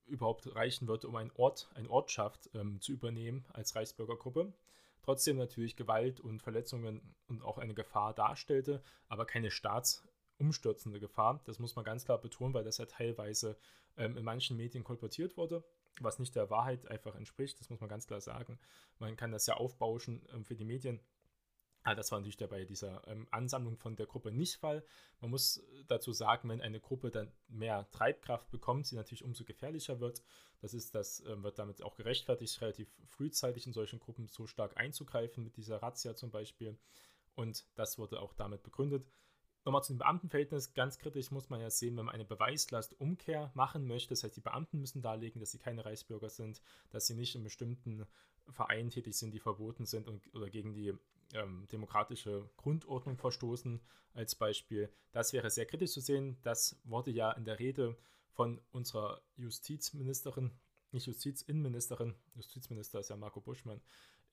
überhaupt 0.05 0.53
reichen 0.53 0.87
wird, 0.87 1.05
um 1.05 1.15
ein 1.15 1.31
Ort, 1.35 1.69
eine 1.75 1.89
Ortschaft 1.89 2.49
ähm, 2.53 2.81
zu 2.81 2.91
übernehmen 2.91 3.45
als 3.53 3.75
Reichsbürgergruppe. 3.75 4.53
Trotzdem 5.03 5.37
natürlich 5.37 5.77
Gewalt 5.77 6.19
und 6.19 6.41
Verletzungen 6.41 7.15
und 7.27 7.41
auch 7.41 7.57
eine 7.57 7.73
Gefahr 7.73 8.13
darstellte, 8.13 8.83
aber 9.07 9.25
keine 9.25 9.49
Staats- 9.49 10.03
umstürzende 10.41 10.99
Gefahr. 10.99 11.39
Das 11.45 11.59
muss 11.59 11.75
man 11.75 11.85
ganz 11.85 12.03
klar 12.03 12.19
betonen, 12.19 12.53
weil 12.53 12.63
das 12.63 12.79
ja 12.79 12.85
teilweise 12.85 13.55
ähm, 13.95 14.17
in 14.17 14.25
manchen 14.25 14.57
Medien 14.57 14.83
kolportiert 14.83 15.37
wurde, 15.37 15.63
was 15.99 16.19
nicht 16.19 16.35
der 16.35 16.49
Wahrheit 16.49 16.87
einfach 16.87 17.15
entspricht. 17.15 17.59
Das 17.59 17.69
muss 17.69 17.79
man 17.79 17.89
ganz 17.89 18.07
klar 18.07 18.21
sagen. 18.21 18.59
Man 18.99 19.15
kann 19.15 19.31
das 19.31 19.45
ja 19.45 19.55
aufbauschen 19.55 20.27
ähm, 20.33 20.43
für 20.43 20.55
die 20.55 20.65
Medien. 20.65 20.99
Aber 21.83 21.95
das 21.95 22.11
war 22.11 22.19
natürlich 22.19 22.37
bei 22.37 22.65
dieser 22.65 23.07
ähm, 23.07 23.27
Ansammlung 23.31 23.77
von 23.77 23.95
der 23.95 24.05
Gruppe 24.05 24.31
nicht 24.31 24.57
Fall. 24.57 24.83
Man 25.19 25.31
muss 25.31 25.63
dazu 25.87 26.11
sagen, 26.11 26.49
wenn 26.49 26.61
eine 26.61 26.79
Gruppe 26.79 27.09
dann 27.09 27.31
mehr 27.47 27.89
Treibkraft 27.91 28.51
bekommt, 28.51 28.85
sie 28.85 28.95
natürlich 28.95 29.23
umso 29.23 29.43
gefährlicher 29.43 29.99
wird. 29.99 30.21
Das 30.59 30.73
ist, 30.73 30.93
das 30.93 31.21
äh, 31.21 31.41
wird 31.41 31.57
damit 31.57 31.81
auch 31.81 31.95
gerechtfertigt, 31.95 32.61
relativ 32.61 32.87
frühzeitig 33.07 33.65
in 33.65 33.73
solchen 33.73 33.99
Gruppen 33.99 34.27
so 34.27 34.47
stark 34.47 34.77
einzugreifen, 34.77 35.43
mit 35.43 35.57
dieser 35.57 35.81
Razzia 35.81 36.15
zum 36.15 36.29
Beispiel. 36.29 36.77
Und 37.35 37.65
das 37.75 37.97
wurde 37.97 38.19
auch 38.19 38.33
damit 38.33 38.61
begründet 38.63 39.07
Nochmal 39.63 39.83
zu 39.83 39.93
dem 39.93 39.99
Beamtenverhältnis, 39.99 40.73
ganz 40.73 40.97
kritisch 40.97 41.29
muss 41.29 41.49
man 41.49 41.61
ja 41.61 41.69
sehen, 41.69 41.95
wenn 41.95 42.05
man 42.05 42.15
eine 42.15 42.25
Beweislastumkehr 42.25 43.51
machen 43.53 43.85
möchte. 43.85 44.09
Das 44.09 44.23
heißt, 44.23 44.35
die 44.35 44.41
Beamten 44.41 44.79
müssen 44.79 45.03
darlegen, 45.03 45.39
dass 45.39 45.51
sie 45.51 45.59
keine 45.59 45.85
Reichsbürger 45.85 46.29
sind, 46.29 46.61
dass 46.89 47.05
sie 47.05 47.13
nicht 47.13 47.35
in 47.35 47.43
bestimmten 47.43 48.07
Vereinen 48.49 48.89
tätig 48.89 49.15
sind, 49.15 49.33
die 49.33 49.39
verboten 49.39 49.85
sind 49.85 50.07
und, 50.07 50.33
oder 50.33 50.49
gegen 50.49 50.73
die 50.73 50.93
ähm, 51.33 51.67
demokratische 51.71 52.49
Grundordnung 52.57 53.17
verstoßen, 53.17 53.79
als 54.13 54.35
Beispiel. 54.35 54.91
Das 55.11 55.31
wäre 55.31 55.49
sehr 55.51 55.67
kritisch 55.67 55.91
zu 55.91 56.01
sehen. 56.01 56.37
Das 56.41 56.79
wurde 56.83 57.11
ja 57.11 57.31
in 57.31 57.45
der 57.45 57.59
Rede 57.59 57.95
von 58.31 58.59
unserer 58.71 59.21
Justizministerin, 59.35 60.51
nicht 60.91 61.05
Justizinnenministerin, 61.05 62.15
Justizminister 62.33 62.99
ist 62.99 63.09
ja 63.09 63.15
Marco 63.15 63.41
Buschmann, 63.41 63.81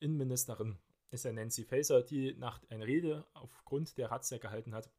Innenministerin 0.00 0.78
ist 1.10 1.24
ja 1.24 1.32
Nancy 1.32 1.64
Faeser, 1.64 2.02
die 2.02 2.34
nach 2.34 2.60
einer 2.70 2.86
Rede 2.86 3.26
aufgrund 3.34 3.96
der 3.98 4.10
Razzia 4.10 4.38
gehalten 4.38 4.74
hat 4.74 4.90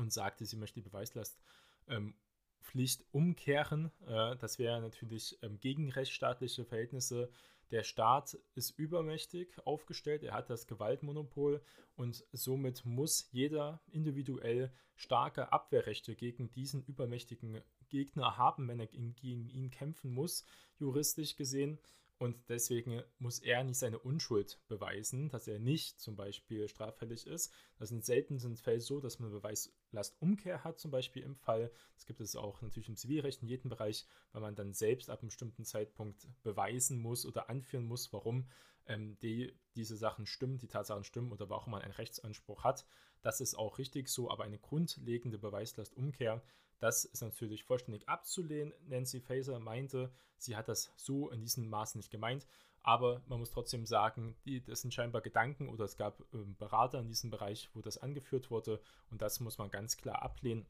und 0.00 0.12
sagte, 0.12 0.44
sie 0.46 0.56
möchte 0.56 0.80
die 0.80 0.88
Beweislastpflicht 0.88 1.40
ähm, 1.88 3.06
umkehren. 3.12 3.92
Äh, 4.06 4.36
das 4.36 4.58
wäre 4.58 4.80
natürlich 4.80 5.38
ähm, 5.42 5.60
gegen 5.60 5.90
rechtsstaatliche 5.90 6.64
Verhältnisse. 6.64 7.30
Der 7.70 7.84
Staat 7.84 8.36
ist 8.54 8.70
übermächtig 8.78 9.56
aufgestellt, 9.64 10.24
er 10.24 10.34
hat 10.34 10.50
das 10.50 10.66
Gewaltmonopol 10.66 11.62
und 11.94 12.24
somit 12.32 12.84
muss 12.84 13.28
jeder 13.30 13.80
individuell 13.92 14.72
starke 14.96 15.52
Abwehrrechte 15.52 16.16
gegen 16.16 16.50
diesen 16.50 16.82
übermächtigen 16.82 17.62
Gegner 17.88 18.36
haben, 18.36 18.66
wenn 18.66 18.80
er 18.80 18.88
gegen 18.88 19.48
ihn 19.50 19.70
kämpfen 19.70 20.12
muss, 20.12 20.44
juristisch 20.78 21.36
gesehen. 21.36 21.78
Und 22.20 22.36
deswegen 22.50 23.02
muss 23.18 23.38
er 23.38 23.64
nicht 23.64 23.78
seine 23.78 23.98
Unschuld 23.98 24.58
beweisen, 24.68 25.30
dass 25.30 25.48
er 25.48 25.58
nicht 25.58 25.98
zum 25.98 26.16
Beispiel 26.16 26.68
straffällig 26.68 27.26
ist. 27.26 27.50
Das 27.78 27.88
sind 27.88 28.04
seltensten 28.04 28.58
Fälle 28.58 28.82
so, 28.82 29.00
dass 29.00 29.20
man 29.20 29.30
Beweislastumkehr 29.30 30.62
hat, 30.62 30.78
zum 30.78 30.90
Beispiel 30.90 31.22
im 31.22 31.34
Fall. 31.34 31.72
Das 31.94 32.04
gibt 32.04 32.20
es 32.20 32.36
auch 32.36 32.60
natürlich 32.60 32.90
im 32.90 32.96
Zivilrecht 32.96 33.40
in 33.40 33.48
jedem 33.48 33.70
Bereich, 33.70 34.06
weil 34.32 34.42
man 34.42 34.54
dann 34.54 34.74
selbst 34.74 35.08
ab 35.08 35.20
einem 35.20 35.28
bestimmten 35.28 35.64
Zeitpunkt 35.64 36.28
beweisen 36.42 36.98
muss 36.98 37.24
oder 37.24 37.48
anführen 37.48 37.86
muss, 37.86 38.12
warum 38.12 38.46
ähm, 38.90 39.18
die, 39.20 39.58
diese 39.76 39.96
Sachen 39.96 40.26
stimmen, 40.26 40.58
die 40.58 40.68
Tatsachen 40.68 41.04
stimmen 41.04 41.32
oder 41.32 41.48
warum 41.48 41.72
man 41.72 41.82
einen 41.82 41.92
Rechtsanspruch 41.92 42.64
hat. 42.64 42.86
Das 43.22 43.40
ist 43.40 43.54
auch 43.56 43.78
richtig 43.78 44.08
so, 44.08 44.30
aber 44.30 44.44
eine 44.44 44.58
grundlegende 44.58 45.38
Beweislastumkehr 45.38 46.42
das 46.80 47.04
ist 47.04 47.20
natürlich 47.20 47.62
vollständig 47.64 48.08
abzulehnen. 48.08 48.72
Nancy 48.88 49.20
Faeser 49.20 49.60
meinte, 49.60 50.10
sie 50.38 50.56
hat 50.56 50.68
das 50.68 50.92
so 50.96 51.30
in 51.30 51.42
diesem 51.42 51.68
Maß 51.68 51.94
nicht 51.94 52.10
gemeint. 52.10 52.46
Aber 52.82 53.22
man 53.26 53.38
muss 53.38 53.50
trotzdem 53.50 53.84
sagen, 53.84 54.34
die, 54.46 54.64
das 54.64 54.80
sind 54.80 54.94
scheinbar 54.94 55.20
Gedanken 55.20 55.68
oder 55.68 55.84
es 55.84 55.98
gab 55.98 56.20
äh, 56.32 56.38
Berater 56.58 56.98
in 56.98 57.08
diesem 57.08 57.30
Bereich, 57.30 57.68
wo 57.74 57.82
das 57.82 57.98
angeführt 57.98 58.50
wurde. 58.50 58.80
Und 59.10 59.20
das 59.20 59.40
muss 59.40 59.58
man 59.58 59.70
ganz 59.70 59.98
klar 59.98 60.22
ablehnen. 60.22 60.66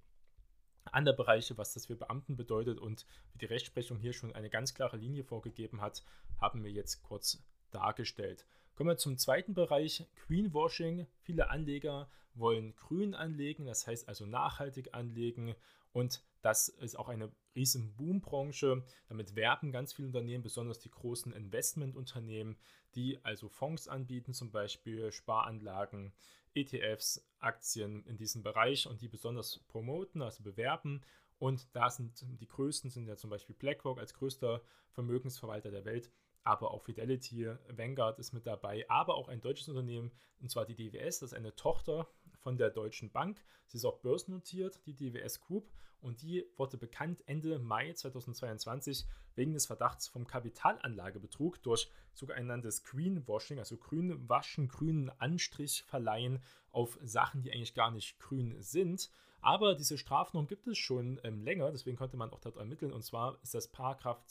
Andere 0.91 1.15
Bereiche, 1.15 1.57
was 1.57 1.73
das 1.75 1.87
für 1.87 1.95
Beamten 1.95 2.37
bedeutet 2.37 2.81
und 2.81 3.07
wie 3.33 3.39
die 3.39 3.47
Rechtsprechung 3.47 3.99
hier 3.99 4.13
schon 4.13 4.35
eine 4.35 4.51
ganz 4.51 4.75
klare 4.75 4.97
Linie 4.97 5.23
vorgegeben 5.23 5.81
hat, 5.81 6.03
haben 6.41 6.65
wir 6.65 6.73
jetzt 6.73 7.03
kurz 7.05 7.41
dargestellt. 7.71 8.47
Kommen 8.75 8.91
wir 8.91 8.97
zum 8.97 9.19
zweiten 9.19 9.55
Bereich, 9.55 10.07
Greenwashing. 10.27 11.07
Viele 11.21 11.51
Anleger 11.51 12.11
wollen 12.35 12.75
grün 12.77 13.15
anlegen, 13.15 13.67
das 13.67 13.87
heißt 13.87 14.09
also 14.09 14.25
nachhaltig 14.27 14.95
anlegen 14.95 15.55
und 15.93 16.23
das 16.43 16.69
ist 16.69 16.99
auch 16.99 17.09
eine 17.09 17.31
riesen 17.55 17.95
Boombranche. 17.97 18.85
Damit 19.09 19.35
werben 19.35 19.73
ganz 19.73 19.93
viele 19.93 20.09
Unternehmen, 20.09 20.43
besonders 20.43 20.79
die 20.79 20.91
großen 20.91 21.33
Investmentunternehmen, 21.33 22.57
die 22.95 23.23
also 23.25 23.49
Fonds 23.49 23.89
anbieten, 23.89 24.33
zum 24.33 24.51
Beispiel 24.51 25.13
Sparanlagen, 25.13 26.13
ETFs, 26.55 27.29
Aktien 27.39 28.05
in 28.07 28.17
diesem 28.17 28.43
Bereich 28.43 28.87
und 28.87 29.01
die 29.03 29.09
besonders 29.09 29.61
promoten, 29.69 30.23
also 30.23 30.43
bewerben. 30.43 31.03
Und 31.39 31.75
da 31.75 31.91
sind 31.91 32.25
die 32.41 32.49
größten, 32.49 32.91
sind 32.91 33.07
ja 33.07 33.17
zum 33.17 33.31
Beispiel 33.31 33.55
BlackRock 33.55 33.99
als 33.99 34.15
größter 34.15 34.63
Vermögensverwalter 34.91 35.71
der 35.71 35.85
Welt, 35.85 36.11
aber 36.45 36.71
auch 36.71 36.83
Fidelity, 36.83 37.51
Vanguard 37.69 38.19
ist 38.19 38.33
mit 38.33 38.47
dabei, 38.47 38.89
aber 38.89 39.15
auch 39.15 39.29
ein 39.29 39.41
deutsches 39.41 39.69
Unternehmen, 39.69 40.11
und 40.41 40.51
zwar 40.51 40.65
die 40.65 40.75
DWS, 40.75 41.21
das 41.21 41.33
ist 41.33 41.35
eine 41.35 41.55
Tochter 41.55 42.09
von 42.39 42.57
der 42.57 42.71
Deutschen 42.71 43.11
Bank. 43.11 43.43
Sie 43.67 43.77
ist 43.77 43.85
auch 43.85 43.99
börsennotiert, 43.99 44.81
die 44.87 44.95
DWS 44.95 45.41
Group, 45.41 45.71
und 46.01 46.23
die 46.23 46.47
wurde 46.57 46.79
bekannt 46.79 47.23
Ende 47.27 47.59
Mai 47.59 47.93
2022 47.93 49.07
wegen 49.35 49.53
des 49.53 49.67
Verdachts 49.67 50.09
vom 50.09 50.27
Kapitalanlagebetrug 50.27 51.63
durch 51.63 51.91
sogenanntes 52.15 52.85
Greenwashing, 52.85 53.59
also 53.59 53.77
grün 53.77 54.29
waschen, 54.29 54.69
grünen 54.69 55.11
Anstrich 55.19 55.85
verleihen 55.87 56.43
auf 56.71 56.99
Sachen, 57.03 57.43
die 57.43 57.53
eigentlich 57.53 57.75
gar 57.75 57.91
nicht 57.91 58.19
grün 58.19 58.57
sind. 58.61 59.11
Aber 59.43 59.75
diese 59.75 59.97
Strafnorm 59.97 60.47
gibt 60.47 60.67
es 60.67 60.79
schon 60.79 61.21
ähm, 61.25 61.43
länger, 61.43 61.71
deswegen 61.71 61.97
konnte 61.97 62.17
man 62.17 62.31
auch 62.31 62.41
dort 62.41 62.57
ermitteln. 62.57 62.93
Und 62.93 63.03
zwar 63.03 63.39
ist 63.43 63.55
das 63.55 63.69
Paragraph 63.69 64.23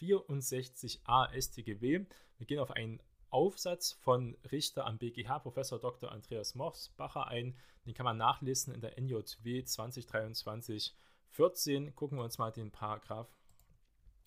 264a 0.00 1.40
StGB. 1.40 2.06
Wir 2.38 2.46
gehen 2.46 2.58
auf 2.58 2.70
einen 2.70 3.02
Aufsatz 3.28 3.92
von 3.92 4.36
Richter 4.50 4.86
am 4.86 4.98
BGH, 4.98 5.40
Professor 5.40 5.78
Dr. 5.78 6.10
Andreas 6.10 6.54
Mosbacher 6.54 7.28
ein. 7.28 7.54
Den 7.86 7.94
kann 7.94 8.04
man 8.04 8.16
nachlesen 8.16 8.74
in 8.74 8.80
der 8.80 8.98
NJW 8.98 9.64
2023 9.64 10.96
14. 11.28 11.94
Gucken 11.94 12.18
wir 12.18 12.24
uns 12.24 12.38
mal 12.38 12.50
den 12.50 12.70
Paragraph 12.70 13.28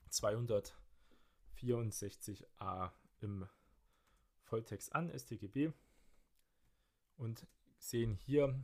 264a 0.09 2.91
im 3.21 3.47
Volltext 4.43 4.93
an, 4.93 5.11
StGB, 5.17 5.71
und 7.17 7.47
sehen 7.77 8.13
hier 8.13 8.59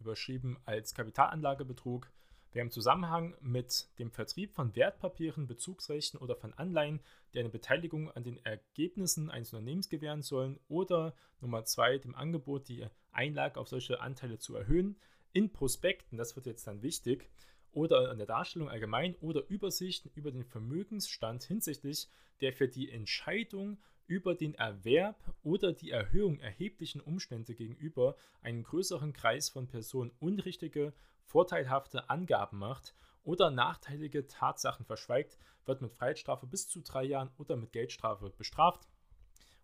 überschrieben 0.00 0.58
als 0.64 0.94
Kapitalanlagebetrug 0.94 2.10
Wer 2.54 2.62
im 2.62 2.70
Zusammenhang 2.70 3.34
mit 3.40 3.88
dem 3.98 4.12
Vertrieb 4.12 4.52
von 4.52 4.76
Wertpapieren, 4.76 5.48
Bezugsrechten 5.48 6.20
oder 6.20 6.36
von 6.36 6.54
Anleihen, 6.54 7.00
die 7.32 7.40
eine 7.40 7.48
Beteiligung 7.48 8.12
an 8.12 8.22
den 8.22 8.38
Ergebnissen 8.44 9.28
eines 9.28 9.52
Unternehmens 9.52 9.88
gewähren 9.88 10.22
sollen, 10.22 10.60
oder 10.68 11.16
Nummer 11.40 11.64
zwei, 11.64 11.98
dem 11.98 12.14
Angebot, 12.14 12.68
die 12.68 12.86
Einlage 13.10 13.58
auf 13.58 13.68
solche 13.68 14.00
Anteile 14.00 14.38
zu 14.38 14.54
erhöhen, 14.54 14.94
in 15.32 15.52
Prospekten, 15.52 16.16
das 16.16 16.36
wird 16.36 16.46
jetzt 16.46 16.64
dann 16.68 16.82
wichtig, 16.82 17.28
oder 17.72 18.08
an 18.12 18.18
der 18.18 18.28
Darstellung 18.28 18.68
allgemein 18.68 19.16
oder 19.16 19.42
Übersichten 19.48 20.12
über 20.14 20.30
den 20.30 20.44
Vermögensstand 20.44 21.42
hinsichtlich 21.42 22.08
der 22.40 22.52
für 22.52 22.68
die 22.68 22.88
Entscheidung 22.88 23.78
über 24.06 24.34
den 24.34 24.54
Erwerb 24.54 25.34
oder 25.42 25.72
die 25.72 25.90
Erhöhung 25.90 26.38
erheblichen 26.40 27.00
Umstände 27.00 27.54
gegenüber 27.54 28.16
einem 28.42 28.62
größeren 28.62 29.12
Kreis 29.12 29.48
von 29.48 29.66
Personen 29.66 30.12
unrichtige 30.18 30.92
vorteilhafte 31.24 32.10
Angaben 32.10 32.58
macht 32.58 32.94
oder 33.22 33.50
nachteilige 33.50 34.26
Tatsachen 34.26 34.84
verschweigt, 34.84 35.38
wird 35.64 35.80
mit 35.80 35.92
Freiheitsstrafe 35.92 36.46
bis 36.46 36.68
zu 36.68 36.82
drei 36.82 37.04
Jahren 37.04 37.30
oder 37.38 37.56
mit 37.56 37.72
Geldstrafe 37.72 38.30
bestraft. 38.30 38.86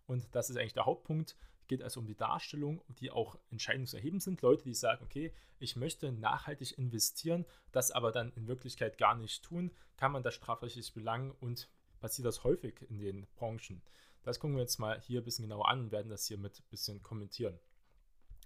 Und 0.07 0.33
das 0.35 0.49
ist 0.49 0.57
eigentlich 0.57 0.73
der 0.73 0.85
Hauptpunkt. 0.85 1.37
Es 1.61 1.67
geht 1.67 1.83
also 1.83 1.99
um 1.99 2.07
die 2.07 2.17
Darstellung, 2.17 2.81
die 2.99 3.11
auch 3.11 3.37
entscheidungserhebend 3.51 4.23
sind. 4.23 4.41
Leute, 4.41 4.63
die 4.63 4.73
sagen, 4.73 5.05
okay, 5.05 5.31
ich 5.59 5.75
möchte 5.75 6.11
nachhaltig 6.11 6.77
investieren, 6.77 7.45
das 7.71 7.91
aber 7.91 8.11
dann 8.11 8.33
in 8.33 8.47
Wirklichkeit 8.47 8.97
gar 8.97 9.15
nicht 9.15 9.43
tun, 9.43 9.71
kann 9.95 10.11
man 10.11 10.23
das 10.23 10.33
strafrechtlich 10.33 10.93
belangen 10.93 11.31
und 11.39 11.69
passiert 11.99 12.25
das 12.25 12.43
häufig 12.43 12.81
in 12.89 12.97
den 12.97 13.27
Branchen. 13.35 13.81
Das 14.23 14.39
gucken 14.39 14.55
wir 14.55 14.61
jetzt 14.61 14.79
mal 14.79 14.99
hier 15.01 15.21
ein 15.21 15.23
bisschen 15.23 15.43
genauer 15.43 15.69
an 15.69 15.81
und 15.81 15.91
werden 15.91 16.09
das 16.09 16.27
hier 16.27 16.37
mit 16.37 16.59
ein 16.59 16.69
bisschen 16.69 17.01
kommentieren. 17.01 17.59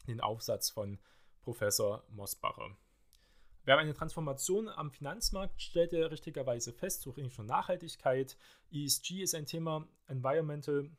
Den 0.08 0.22
Aufsatz 0.22 0.70
von 0.70 1.00
Professor 1.42 2.04
Mosbacher. 2.10 2.76
Wir 3.66 3.74
haben 3.74 3.82
eine 3.82 3.94
Transformation 3.94 4.70
am 4.70 4.92
Finanzmarkt, 4.92 5.60
stellt 5.60 5.92
er 5.92 6.12
richtigerweise 6.12 6.72
fest, 6.72 7.02
zur 7.02 7.16
von 7.30 7.48
Nachhaltigkeit. 7.48 8.38
ESG 8.72 9.24
ist 9.24 9.34
ein 9.34 9.48
Thema, 9.48 9.88
Environmental, 10.08 10.92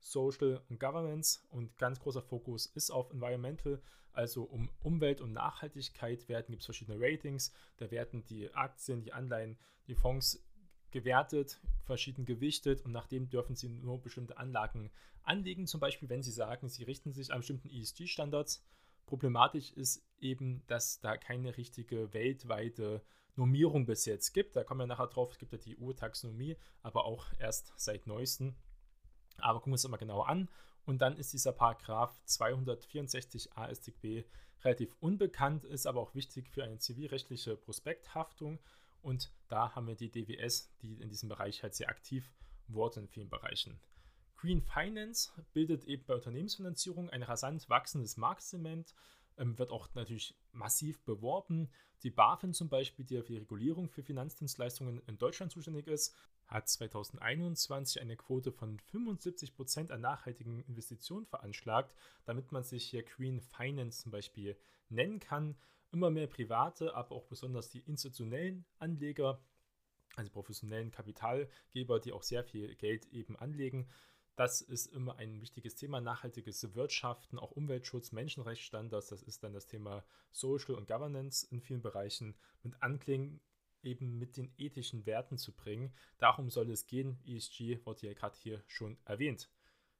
Social 0.00 0.62
und 0.68 0.80
Governance 0.80 1.40
und 1.50 1.76
ganz 1.76 2.00
großer 2.00 2.22
Fokus 2.22 2.66
ist 2.66 2.90
auf 2.90 3.10
Environmental, 3.10 3.82
also 4.12 4.44
um 4.44 4.70
Umwelt 4.82 5.20
und 5.20 5.32
Nachhaltigkeit 5.32 6.28
werden, 6.28 6.46
gibt 6.48 6.60
es 6.60 6.66
verschiedene 6.66 6.98
Ratings. 6.98 7.52
Da 7.76 7.90
werden 7.90 8.24
die 8.24 8.52
Aktien, 8.54 9.02
die 9.02 9.12
Anleihen, 9.12 9.58
die 9.86 9.94
Fonds 9.94 10.42
gewertet, 10.94 11.60
verschieden 11.82 12.24
gewichtet 12.24 12.80
und 12.80 12.92
nachdem 12.92 13.28
dürfen 13.28 13.54
sie 13.54 13.68
nur 13.68 14.00
bestimmte 14.00 14.38
Anlagen 14.38 14.90
anlegen. 15.22 15.66
Zum 15.66 15.80
Beispiel, 15.80 16.08
wenn 16.08 16.22
sie 16.22 16.32
sagen, 16.32 16.68
sie 16.70 16.84
richten 16.84 17.12
sich 17.12 17.32
an 17.32 17.40
bestimmten 17.40 17.68
ESG-Standards 17.68 18.64
Problematisch 19.06 19.72
ist 19.72 20.02
eben, 20.20 20.62
dass 20.66 21.00
da 21.00 21.16
keine 21.16 21.56
richtige 21.56 22.12
weltweite 22.14 23.02
Normierung 23.36 23.86
bis 23.86 24.06
jetzt 24.06 24.32
gibt. 24.32 24.56
Da 24.56 24.64
kommen 24.64 24.80
wir 24.80 24.86
nachher 24.86 25.08
drauf. 25.08 25.32
Es 25.32 25.38
gibt 25.38 25.52
ja 25.52 25.58
die 25.58 25.78
EU-Taxonomie, 25.78 26.56
aber 26.82 27.04
auch 27.04 27.26
erst 27.38 27.74
seit 27.76 28.06
neuestem. 28.06 28.54
Aber 29.38 29.58
gucken 29.58 29.72
wir 29.72 29.74
uns 29.74 29.88
mal 29.88 29.96
genauer 29.98 30.28
an. 30.28 30.48
Und 30.86 31.02
dann 31.02 31.16
ist 31.16 31.32
dieser 31.32 31.52
Paragraph 31.52 32.18
264 32.24 33.52
AStB 33.56 34.24
relativ 34.62 34.96
unbekannt, 35.00 35.64
ist 35.64 35.86
aber 35.86 36.00
auch 36.00 36.14
wichtig 36.14 36.48
für 36.48 36.64
eine 36.64 36.78
zivilrechtliche 36.78 37.56
Prospekthaftung. 37.56 38.58
Und 39.04 39.30
da 39.48 39.74
haben 39.74 39.86
wir 39.86 39.96
die 39.96 40.10
DWS, 40.10 40.72
die 40.80 40.94
in 40.94 41.10
diesem 41.10 41.28
Bereich 41.28 41.62
halt 41.62 41.74
sehr 41.74 41.90
aktiv 41.90 42.32
wurden 42.68 43.04
in 43.04 43.08
vielen 43.08 43.28
Bereichen. 43.28 43.78
Green 44.34 44.62
Finance 44.62 45.30
bildet 45.52 45.84
eben 45.84 46.04
bei 46.06 46.14
Unternehmensfinanzierung 46.14 47.10
ein 47.10 47.22
rasant 47.22 47.68
wachsendes 47.68 48.16
Marktsegment. 48.16 48.94
ähm, 49.36 49.58
wird 49.58 49.70
auch 49.70 49.88
natürlich 49.94 50.34
massiv 50.52 51.02
beworben. 51.04 51.68
Die 52.02 52.10
BaFin 52.10 52.54
zum 52.54 52.68
Beispiel, 52.68 53.04
die 53.04 53.14
ja 53.14 53.22
für 53.22 53.32
die 53.32 53.38
Regulierung 53.38 53.88
für 53.88 54.02
Finanzdienstleistungen 54.02 55.02
in 55.06 55.18
Deutschland 55.18 55.52
zuständig 55.52 55.86
ist, 55.86 56.14
hat 56.46 56.68
2021 56.68 58.00
eine 58.00 58.16
Quote 58.16 58.52
von 58.52 58.78
75 58.78 59.54
Prozent 59.54 59.90
an 59.90 60.00
nachhaltigen 60.00 60.62
Investitionen 60.64 61.26
veranschlagt, 61.26 61.94
damit 62.24 62.52
man 62.52 62.62
sich 62.62 62.84
hier 62.86 63.02
Green 63.02 63.40
Finance 63.40 64.02
zum 64.02 64.12
Beispiel 64.12 64.56
nennen 64.88 65.20
kann. 65.20 65.56
Immer 65.94 66.10
mehr 66.10 66.26
private, 66.26 66.92
aber 66.96 67.14
auch 67.14 67.26
besonders 67.26 67.70
die 67.70 67.78
institutionellen 67.78 68.64
Anleger, 68.78 69.40
also 70.16 70.28
professionellen 70.28 70.90
Kapitalgeber, 70.90 72.00
die 72.00 72.12
auch 72.12 72.24
sehr 72.24 72.42
viel 72.42 72.74
Geld 72.74 73.06
eben 73.12 73.36
anlegen, 73.36 73.88
das 74.34 74.60
ist 74.60 74.86
immer 74.86 75.18
ein 75.18 75.40
wichtiges 75.40 75.76
Thema. 75.76 76.00
Nachhaltiges 76.00 76.74
Wirtschaften, 76.74 77.38
auch 77.38 77.52
Umweltschutz, 77.52 78.10
Menschenrechtsstandards, 78.10 79.06
das 79.06 79.22
ist 79.22 79.44
dann 79.44 79.52
das 79.52 79.66
Thema 79.66 80.04
Social 80.32 80.74
und 80.74 80.88
Governance 80.88 81.46
in 81.48 81.60
vielen 81.60 81.82
Bereichen 81.82 82.34
mit 82.64 82.82
Anklingen 82.82 83.40
eben 83.84 84.18
mit 84.18 84.36
den 84.36 84.52
ethischen 84.58 85.06
Werten 85.06 85.38
zu 85.38 85.52
bringen. 85.52 85.94
Darum 86.18 86.50
soll 86.50 86.70
es 86.70 86.86
gehen. 86.86 87.20
ESG 87.24 87.78
wurde 87.84 88.08
ja 88.08 88.14
gerade 88.14 88.36
hier 88.36 88.64
schon 88.66 88.98
erwähnt. 89.04 89.48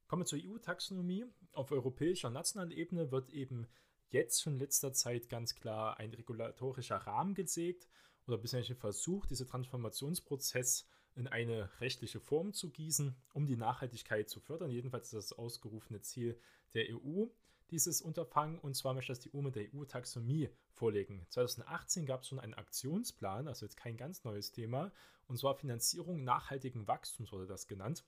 Kommen 0.09 0.23
wir 0.23 0.27
zur 0.27 0.41
EU-Taxonomie. 0.43 1.27
Auf 1.53 1.71
europäischer 1.71 2.27
und 2.27 2.35
nationaler 2.35 2.73
Ebene 2.73 3.13
wird 3.13 3.31
eben 3.31 3.69
jetzt 4.11 4.43
schon 4.43 4.55
in 4.55 4.61
letzter 4.61 4.93
Zeit 4.93 5.29
ganz 5.29 5.55
klar 5.55 5.99
ein 5.99 6.13
regulatorischer 6.15 6.97
Rahmen 6.97 7.35
gesägt 7.35 7.89
oder 8.27 8.39
bisher 8.39 8.65
versucht, 8.77 9.31
diesen 9.31 9.47
Transformationsprozess 9.47 10.87
in 11.15 11.29
eine 11.29 11.71
rechtliche 11.81 12.21
Form 12.21 12.53
zu 12.53 12.71
gießen, 12.71 13.15
um 13.35 13.47
die 13.47 13.57
Nachhaltigkeit 13.57 14.29
zu 14.29 14.41
fördern. 14.41 14.71
Jedenfalls 14.71 15.07
ist 15.07 15.15
das 15.15 15.33
ausgerufene 15.33 16.01
Ziel 16.01 16.39
der 16.75 16.87
EU, 16.91 17.27
dieses 17.71 18.01
Unterfangen. 18.01 18.59
Und 18.59 18.75
zwar 18.75 18.95
möchte 18.95 19.13
das 19.13 19.21
die 19.21 19.35
EU 19.35 19.43
mit 19.43 19.55
der 19.55 19.67
EU-Taxonomie 19.75 20.51
vorlegen. 20.73 21.27
2018 21.29 22.07
gab 22.07 22.23
es 22.23 22.29
schon 22.29 22.41
einen 22.41 22.55
Aktionsplan, 22.55 23.49
also 23.49 23.67
jetzt 23.67 23.77
kein 23.77 23.97
ganz 23.97 24.25
neues 24.25 24.53
Thema, 24.53 24.93
und 25.27 25.39
zwar 25.39 25.55
Finanzierung 25.55 26.25
nachhaltigen 26.25 26.87
Wachstums 26.87 27.33
wurde 27.33 27.47
das 27.47 27.67
genannt. 27.67 28.05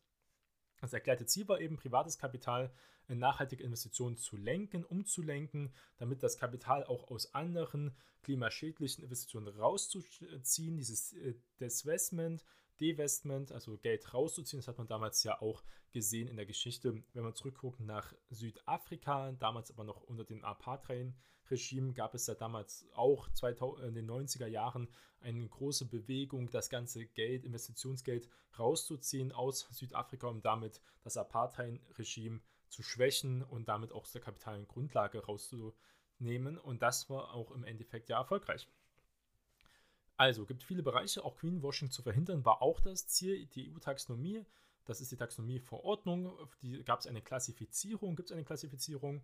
Das 0.81 0.93
erklärte 0.93 1.27
Ziel 1.27 1.49
war 1.49 1.61
eben, 1.61 1.77
privates 1.77 2.19
Kapital 2.19 2.71
in 3.09 3.19
nachhaltige 3.19 3.63
Investitionen 3.63 4.17
zu 4.17 4.37
lenken, 4.37 4.85
umzulenken, 4.85 5.73
damit 5.99 6.23
das 6.23 6.39
Kapital 6.39 6.85
auch 6.85 7.11
aus 7.11 7.35
anderen 7.35 7.97
klimaschädlichen 8.23 9.05
Investitionen 9.05 9.49
rauszuziehen, 9.49 10.77
dieses 10.77 11.13
äh, 11.13 11.35
Divestment 12.81 13.53
also 13.53 13.77
Geld 13.79 14.13
rauszuziehen. 14.13 14.61
Das 14.61 14.69
hat 14.69 14.79
man 14.79 14.87
damals 14.87 15.23
ja 15.25 15.41
auch 15.41 15.63
gesehen 15.93 16.29
in 16.29 16.37
der 16.37 16.47
Geschichte. 16.47 17.03
Wenn 17.13 17.25
wir 17.25 17.35
zurückgucken 17.35 17.87
nach 17.87 18.15
Südafrika, 18.31 19.33
damals 19.33 19.71
aber 19.71 19.85
noch 19.85 20.03
unter 20.03 20.25
dem 20.25 20.45
Apartheid-Regime, 20.45 21.93
gab 21.95 22.15
es 22.15 22.27
ja 22.27 22.35
damals 22.35 22.87
auch 22.95 23.29
2000, 23.31 23.89
in 23.89 23.95
den 23.95 24.11
90er 24.11 24.47
Jahren 24.47 24.89
eine 25.21 25.49
große 25.49 25.87
Bewegung, 25.87 26.51
das 26.51 26.71
ganze 26.71 27.07
Geld, 27.07 27.45
Investitionsgeld 27.45 28.29
rauszuziehen 28.59 29.33
aus 29.33 29.67
Südafrika, 29.71 30.29
um 30.29 30.43
damit 30.43 30.81
das 31.03 31.17
Apartheid-Regime 31.17 32.41
zu 32.69 32.83
schwächen 32.83 33.43
und 33.43 33.69
damit 33.69 33.93
auch 33.93 34.03
aus 34.03 34.13
der 34.13 34.23
kapitalen 34.23 34.67
Grundlage 34.67 35.25
rauszunehmen. 35.25 36.59
Und 36.59 36.83
das 36.83 37.09
war 37.09 37.33
auch 37.35 37.51
im 37.53 37.65
Endeffekt 37.65 38.09
ja 38.09 38.19
erfolgreich. 38.19 38.69
Also 40.17 40.47
gibt 40.47 40.63
viele 40.63 40.83
Bereiche, 40.83 41.25
auch 41.25 41.37
Greenwashing 41.37 41.91
zu 41.91 42.03
verhindern, 42.03 42.45
war 42.45 42.63
auch 42.63 42.81
das 42.81 43.07
Ziel. 43.07 43.47
Die 43.47 43.71
EU-Taxonomie, 43.71 44.45
das 44.87 45.01
ist 45.01 45.13
die 45.13 45.17
Taxonomieverordnung, 45.17 46.33
gab 46.85 47.01
es 47.01 47.07
eine 47.07 47.21
Klassifizierung, 47.21 48.17
gibt 48.17 48.31
es 48.31 48.33
eine 48.33 48.45
Klassifizierung, 48.45 49.23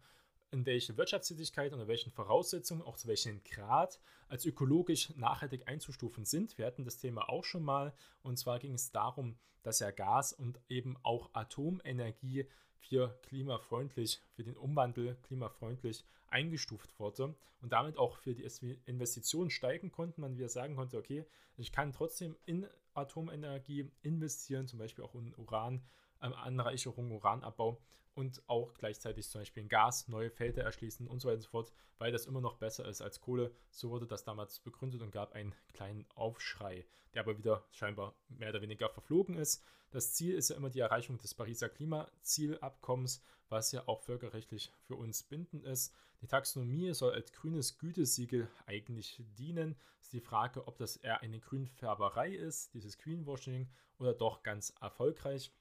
in 0.51 0.67
welche 0.67 0.99
Wirtschaftstätigkeit, 0.99 1.73
unter 1.73 1.89
welchen 1.89 2.13
Voraussetzungen, 2.13 2.83
auch 2.83 2.97
zu 2.97 3.09
welchem 3.09 3.43
Grad 3.43 4.01
als 4.29 4.45
ökologisch 4.45 5.11
nachhaltig 5.17 5.67
einzustufen 5.67 6.27
sind. 6.27 6.59
Wir 6.59 6.67
hatten 6.67 6.85
das 6.85 6.99
Thema 6.99 7.31
auch 7.31 7.45
schon 7.45 7.63
mal 7.63 7.95
und 8.23 8.39
zwar 8.39 8.59
ging 8.59 8.75
es 8.75 8.93
darum, 8.93 9.39
dass 9.63 9.81
ja 9.81 9.91
Gas 9.91 10.35
und 10.35 10.61
eben 10.69 10.99
auch 11.03 11.31
Atomenergie 11.33 12.47
für 12.83 13.17
klimafreundlich, 13.23 14.21
für 14.35 14.45
den 14.45 14.57
Umwandel 14.57 15.17
klimafreundlich 15.23 16.05
eingestuft 16.29 16.99
wurde 16.99 17.35
und 17.61 17.73
damit 17.73 17.97
auch 17.97 18.17
für 18.17 18.35
die 18.35 18.45
Investitionen 18.85 19.51
steigen 19.51 19.91
konnten. 19.93 20.21
Man 20.21 20.37
wieder 20.37 20.49
sagen 20.49 20.77
konnte, 20.77 20.99
okay, 20.99 21.25
ich 21.57 21.73
kann 21.73 21.93
trotzdem 21.93 22.37
in 22.45 22.67
Atomenergie 22.95 23.91
investieren, 24.03 24.67
zum 24.67 24.79
Beispiel 24.79 25.05
auch 25.05 25.15
in 25.15 25.35
Uran, 25.37 25.83
ähm, 26.21 26.35
Anreicherung, 26.35 27.13
Uranabbau 27.13 27.81
und 28.15 28.43
auch 28.49 28.75
gleichzeitig 28.75 29.29
zum 29.29 29.41
Beispiel 29.41 29.63
in 29.63 29.69
Gas, 29.69 30.09
neue 30.09 30.31
Felder 30.31 30.63
erschließen 30.63 31.07
und 31.07 31.21
so 31.21 31.29
weiter 31.29 31.37
und 31.37 31.43
so 31.43 31.51
fort, 31.51 31.73
weil 31.99 32.13
das 32.13 32.27
immer 32.27 32.41
noch 32.41 32.57
besser 32.57 32.87
ist 32.89 33.01
als 33.01 33.21
Kohle. 33.21 33.55
So 33.71 33.91
wurde 33.91 34.07
das 34.07 34.25
damals 34.25 34.59
begründet 34.61 35.03
und 35.03 35.13
gab 35.13 35.33
einen 35.35 35.55
kleinen 35.73 36.07
Aufschrei, 36.15 36.85
der 37.15 37.23
aber 37.23 37.39
wieder 37.39 37.65
scheinbar 37.71 38.15
mehr 38.29 38.51
oder 38.51 38.63
weniger 38.63 38.89
verflogen 38.91 39.37
ist. 39.37 39.63
Das 39.91 40.15
Ziel 40.15 40.35
ist 40.35 40.51
ja 40.51 40.57
immer 40.57 40.71
die 40.71 40.81
Erreichung 40.81 41.19
des 41.19 41.35
Pariser 41.35 41.69
Klimazielabkommens, 41.69 43.23
was 43.49 43.73
ja 43.73 43.87
auch 43.87 44.01
völkerrechtlich 44.01 44.73
für 44.87 44.97
uns 44.97 45.23
bindend 45.23 45.65
ist. 45.65 45.95
Die 46.23 46.27
Taxonomie 46.27 46.95
soll 46.95 47.13
als 47.13 47.33
grünes 47.33 47.79
Gütesiegel 47.79 48.49
eigentlich 48.67 49.23
dienen. 49.37 49.77
Es 50.01 50.07
ist 50.07 50.13
die 50.13 50.21
Frage, 50.21 50.67
ob 50.67 50.79
das 50.79 50.97
eher 50.97 51.21
eine 51.21 51.41
Grünfärberei 51.41 52.31
ist, 52.31 52.73
dieses 52.75 52.97
Greenwashing, 52.97 53.69
oder 53.99 54.15
doch 54.15 54.43
ganz 54.43 54.73
erfolgreich. 54.81 55.53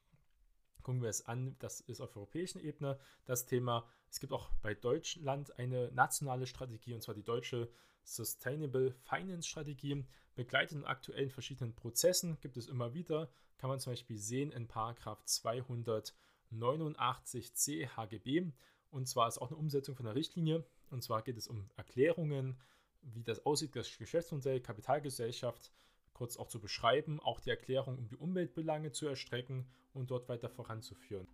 Gucken 0.83 1.01
wir 1.01 1.09
es 1.09 1.25
an, 1.25 1.55
das 1.59 1.81
ist 1.81 2.01
auf 2.01 2.15
europäischer 2.15 2.61
Ebene 2.61 2.99
das 3.25 3.45
Thema. 3.45 3.87
Es 4.09 4.19
gibt 4.19 4.33
auch 4.33 4.49
bei 4.61 4.73
Deutschland 4.73 5.57
eine 5.57 5.91
nationale 5.91 6.47
Strategie, 6.47 6.93
und 6.93 7.01
zwar 7.01 7.15
die 7.15 7.23
deutsche 7.23 7.69
Sustainable 8.03 8.95
Finance 9.03 9.47
Strategie. 9.47 10.03
Begleitet 10.35 10.77
in 10.77 10.85
aktuellen 10.85 11.29
verschiedenen 11.29 11.75
Prozessen 11.75 12.39
gibt 12.39 12.57
es 12.57 12.67
immer 12.67 12.93
wieder, 12.93 13.29
kann 13.57 13.69
man 13.69 13.79
zum 13.79 13.91
Beispiel 13.91 14.17
sehen 14.17 14.51
in 14.51 14.67
Paragraph 14.67 15.23
289c 15.25 17.95
HGB. 17.95 18.51
Und 18.89 19.07
zwar 19.07 19.27
ist 19.27 19.39
auch 19.39 19.49
eine 19.49 19.57
Umsetzung 19.57 19.95
von 19.95 20.05
der 20.05 20.15
Richtlinie. 20.15 20.65
Und 20.89 21.03
zwar 21.03 21.21
geht 21.21 21.37
es 21.37 21.47
um 21.47 21.69
Erklärungen, 21.75 22.59
wie 23.01 23.23
das 23.23 23.45
aussieht, 23.45 23.75
das 23.75 23.97
Geschäftsmodell, 23.97 24.61
Kapitalgesellschaft, 24.61 25.71
kurz 26.13 26.37
auch 26.37 26.47
zu 26.47 26.59
beschreiben, 26.59 27.19
auch 27.19 27.39
die 27.39 27.49
Erklärung, 27.49 27.97
um 27.97 28.07
die 28.07 28.17
Umweltbelange 28.17 28.91
zu 28.91 29.07
erstrecken 29.07 29.67
und 29.93 30.11
dort 30.11 30.29
weiter 30.29 30.49
voranzuführen. 30.49 31.27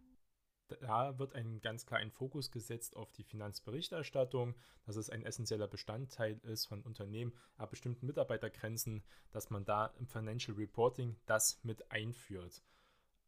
Da 0.82 1.18
wird 1.18 1.34
ein 1.34 1.62
ganz 1.62 1.86
klar 1.86 2.00
ein 2.00 2.12
Fokus 2.12 2.52
gesetzt 2.52 2.98
auf 2.98 3.12
die 3.14 3.24
Finanzberichterstattung, 3.24 4.56
dass 4.86 4.98
es 4.98 5.10
ein 5.10 5.24
essentieller 5.24 5.68
Bestandteil 5.68 6.40
ist 6.44 6.66
von 6.66 6.82
Unternehmen 6.82 7.34
ab 7.56 7.70
bestimmten 7.70 8.06
Mitarbeitergrenzen, 8.06 9.04
dass 9.32 9.50
man 9.50 9.64
da 9.64 9.88
im 9.98 10.08
Financial 10.08 10.58
Reporting 10.58 11.16
das 11.26 11.64
mit 11.64 11.90
einführt. 11.92 12.62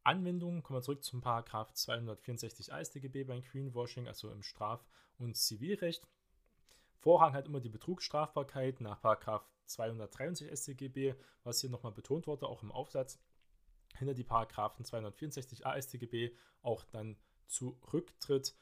Anwendungen, 0.02 0.62
kommen 0.62 0.78
wir 0.78 0.82
zurück 0.82 1.02
zum 1.02 1.20
Paragraph 1.20 1.72
264 1.72 2.72
AStGB 2.72 3.24
beim 3.24 3.42
Greenwashing, 3.42 4.06
also 4.06 4.30
im 4.30 4.42
Straf- 4.42 4.88
und 5.18 5.36
Zivilrecht. 5.36 6.06
Vorrang 7.00 7.32
hat 7.32 7.46
immer 7.46 7.60
die 7.60 7.70
Betrugsstrafbarkeit 7.70 8.80
nach 8.80 9.00
Paragraph 9.00 9.48
263 9.64 10.50
StGB, 10.50 11.14
was 11.44 11.60
hier 11.60 11.70
nochmal 11.70 11.92
betont 11.92 12.26
wurde, 12.26 12.46
auch 12.46 12.62
im 12.62 12.70
Aufsatz, 12.70 13.18
hinter 13.96 14.14
die 14.14 14.24
Paragraphen 14.24 14.84
264 14.84 15.66
AStGB 15.66 16.36
auch 16.62 16.84
dann 16.84 17.16
zurücktritt. 17.46 18.54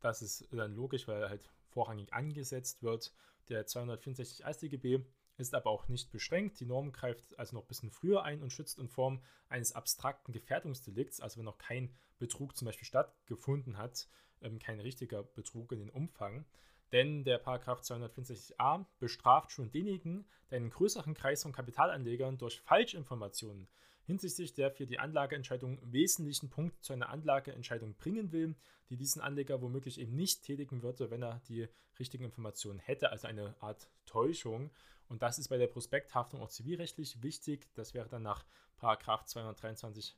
Das 0.00 0.20
ist 0.20 0.48
dann 0.52 0.74
logisch, 0.74 1.08
weil 1.08 1.22
er 1.22 1.30
halt 1.30 1.50
vorrangig 1.68 2.12
angesetzt 2.12 2.82
wird. 2.82 3.14
Der 3.48 3.66
264 3.66 4.44
AStGB 4.44 5.00
ist 5.38 5.54
aber 5.54 5.70
auch 5.70 5.88
nicht 5.88 6.10
beschränkt. 6.10 6.60
Die 6.60 6.66
Norm 6.66 6.92
greift 6.92 7.38
also 7.38 7.56
noch 7.56 7.64
ein 7.64 7.68
bisschen 7.68 7.90
früher 7.90 8.22
ein 8.22 8.42
und 8.42 8.52
schützt 8.52 8.78
in 8.78 8.88
Form 8.88 9.22
eines 9.48 9.72
abstrakten 9.72 10.32
Gefährdungsdelikts, 10.32 11.20
also 11.20 11.38
wenn 11.38 11.46
noch 11.46 11.58
kein 11.58 11.94
Betrug 12.18 12.54
zum 12.54 12.66
Beispiel 12.66 12.86
stattgefunden 12.86 13.78
hat, 13.78 14.08
ähm, 14.42 14.58
kein 14.58 14.78
richtiger 14.78 15.22
Betrug 15.22 15.72
in 15.72 15.80
den 15.80 15.90
Umfang. 15.90 16.44
Denn 16.92 17.24
der 17.24 17.38
Paragraph 17.38 17.80
264a 17.80 18.84
bestraft 18.98 19.50
schon 19.50 19.70
denjenigen, 19.70 20.26
der 20.50 20.58
einen 20.58 20.70
größeren 20.70 21.14
Kreis 21.14 21.42
von 21.42 21.52
Kapitalanlegern 21.52 22.38
durch 22.38 22.60
Falschinformationen 22.60 23.66
hinsichtlich 24.04 24.52
der 24.54 24.70
für 24.70 24.86
die 24.86 24.98
Anlageentscheidung 24.98 25.78
wesentlichen 25.90 26.50
Punkt 26.50 26.82
zu 26.84 26.92
einer 26.92 27.08
Anlageentscheidung 27.08 27.94
bringen 27.94 28.32
will, 28.32 28.56
die 28.90 28.96
diesen 28.96 29.22
Anleger 29.22 29.62
womöglich 29.62 29.98
eben 30.00 30.14
nicht 30.14 30.42
tätigen 30.42 30.82
würde, 30.82 31.10
wenn 31.10 31.22
er 31.22 31.40
die 31.48 31.68
richtigen 31.98 32.24
Informationen 32.24 32.78
hätte, 32.78 33.10
also 33.10 33.26
eine 33.28 33.54
Art 33.60 33.88
Täuschung. 34.06 34.70
Und 35.08 35.22
das 35.22 35.38
ist 35.38 35.48
bei 35.48 35.58
der 35.58 35.66
Prospekthaftung 35.66 36.42
auch 36.42 36.50
zivilrechtlich 36.50 37.22
wichtig. 37.22 37.68
Das 37.74 37.94
wäre 37.94 38.08
dann 38.08 38.22
nach 38.22 38.44
Paragraph 38.76 39.24
223 39.26 40.16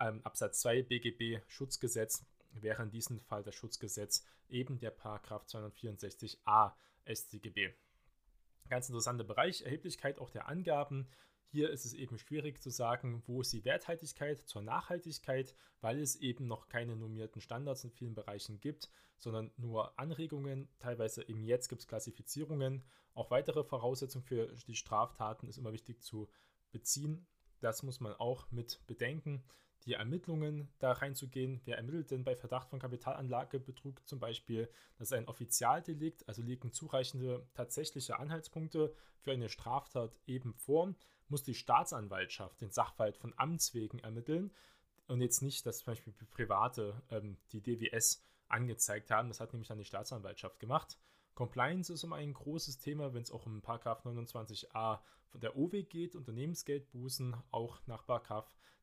ähm, 0.00 0.20
Absatz 0.22 0.60
2 0.60 0.82
BGB 0.82 1.40
Schutzgesetz 1.48 2.24
wäre 2.50 2.82
in 2.82 2.90
diesem 2.90 3.20
Fall 3.20 3.42
das 3.42 3.54
Schutzgesetz 3.54 4.24
eben 4.48 4.78
der 4.78 4.90
Paragraph 4.90 5.44
264a 5.46 6.72
StGB. 7.06 7.72
Ganz 8.68 8.88
interessanter 8.88 9.24
Bereich, 9.24 9.62
Erheblichkeit 9.62 10.18
auch 10.18 10.30
der 10.30 10.48
Angaben. 10.48 11.08
Hier 11.50 11.70
ist 11.70 11.86
es 11.86 11.94
eben 11.94 12.18
schwierig 12.18 12.60
zu 12.60 12.68
sagen, 12.70 13.22
wo 13.26 13.40
ist 13.40 13.52
die 13.52 13.64
Werthaltigkeit 13.64 14.40
zur 14.40 14.60
Nachhaltigkeit, 14.60 15.54
weil 15.80 15.98
es 16.00 16.16
eben 16.16 16.46
noch 16.46 16.68
keine 16.68 16.94
normierten 16.94 17.40
Standards 17.40 17.84
in 17.84 17.90
vielen 17.90 18.14
Bereichen 18.14 18.60
gibt, 18.60 18.90
sondern 19.16 19.50
nur 19.56 19.98
Anregungen. 19.98 20.68
Teilweise 20.78 21.26
eben 21.26 21.42
jetzt 21.44 21.68
gibt 21.68 21.80
es 21.80 21.88
Klassifizierungen. 21.88 22.84
Auch 23.14 23.30
weitere 23.30 23.64
Voraussetzungen 23.64 24.24
für 24.24 24.54
die 24.66 24.76
Straftaten 24.76 25.48
ist 25.48 25.56
immer 25.56 25.72
wichtig 25.72 26.02
zu 26.02 26.28
beziehen. 26.70 27.26
Das 27.60 27.82
muss 27.82 28.00
man 28.00 28.12
auch 28.14 28.50
mit 28.50 28.86
bedenken 28.86 29.42
die 29.84 29.94
Ermittlungen 29.94 30.68
da 30.78 30.92
reinzugehen. 30.92 31.60
Wer 31.64 31.76
ermittelt 31.76 32.10
denn 32.10 32.24
bei 32.24 32.36
Verdacht 32.36 32.68
von 32.68 32.78
Kapitalanlagebetrug 32.78 34.06
zum 34.06 34.18
Beispiel? 34.18 34.68
Das 34.98 35.08
ist 35.08 35.12
ein 35.12 35.28
Offizialdelikt, 35.28 36.26
also 36.28 36.42
liegen 36.42 36.72
zureichende 36.72 37.46
tatsächliche 37.54 38.18
Anhaltspunkte 38.18 38.94
für 39.20 39.32
eine 39.32 39.48
Straftat 39.48 40.18
eben 40.26 40.54
vor, 40.54 40.94
muss 41.28 41.42
die 41.42 41.54
Staatsanwaltschaft 41.54 42.60
den 42.60 42.70
Sachverhalt 42.70 43.16
von 43.16 43.34
Amts 43.36 43.74
wegen 43.74 43.98
ermitteln 43.98 44.52
und 45.08 45.20
jetzt 45.20 45.42
nicht, 45.42 45.64
dass 45.66 45.78
zum 45.78 45.92
Beispiel 45.92 46.12
Private 46.30 47.02
ähm, 47.10 47.38
die 47.52 47.62
DWS 47.62 48.24
angezeigt 48.48 49.10
haben. 49.10 49.28
Das 49.28 49.40
hat 49.40 49.52
nämlich 49.52 49.68
dann 49.68 49.78
die 49.78 49.84
Staatsanwaltschaft 49.84 50.60
gemacht. 50.60 50.98
Compliance 51.34 51.92
ist 51.92 52.04
immer 52.04 52.16
ein 52.16 52.34
großes 52.34 52.78
Thema, 52.78 53.14
wenn 53.14 53.22
es 53.22 53.30
auch 53.30 53.46
um 53.46 53.60
29a 53.60 55.00
von 55.28 55.40
der 55.40 55.56
OW 55.56 55.70
geht, 55.88 56.16
Unternehmensgeldbußen, 56.16 57.36
auch 57.50 57.80
nach 57.86 58.08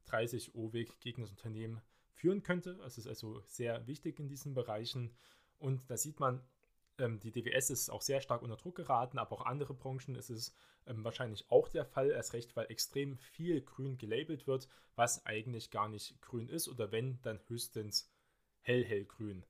30 0.05 0.55
OWIG 0.55 0.99
gegen 0.99 1.21
das 1.21 1.31
Unternehmen 1.31 1.81
führen 2.13 2.43
könnte. 2.43 2.79
Es 2.85 2.97
ist 2.97 3.07
also 3.07 3.41
sehr 3.47 3.85
wichtig 3.87 4.19
in 4.19 4.27
diesen 4.27 4.53
Bereichen. 4.53 5.15
Und 5.59 5.89
da 5.89 5.97
sieht 5.97 6.19
man, 6.19 6.41
ähm, 6.97 7.19
die 7.19 7.31
DWS 7.31 7.69
ist 7.69 7.89
auch 7.89 8.01
sehr 8.01 8.21
stark 8.21 8.41
unter 8.41 8.57
Druck 8.57 8.75
geraten, 8.75 9.17
aber 9.17 9.33
auch 9.33 9.45
andere 9.45 9.73
Branchen 9.73 10.15
ist 10.15 10.29
es 10.29 10.53
ähm, 10.87 11.03
wahrscheinlich 11.03 11.49
auch 11.49 11.67
der 11.67 11.85
Fall, 11.85 12.11
erst 12.11 12.33
recht, 12.33 12.55
weil 12.55 12.71
extrem 12.71 13.17
viel 13.17 13.61
grün 13.61 13.97
gelabelt 13.97 14.47
wird, 14.47 14.69
was 14.95 15.25
eigentlich 15.25 15.71
gar 15.71 15.89
nicht 15.89 16.21
grün 16.21 16.47
ist 16.47 16.67
oder 16.67 16.91
wenn, 16.91 17.21
dann 17.21 17.39
höchstens 17.47 18.11
hell, 18.61 18.83
hellgrün. 18.83 19.45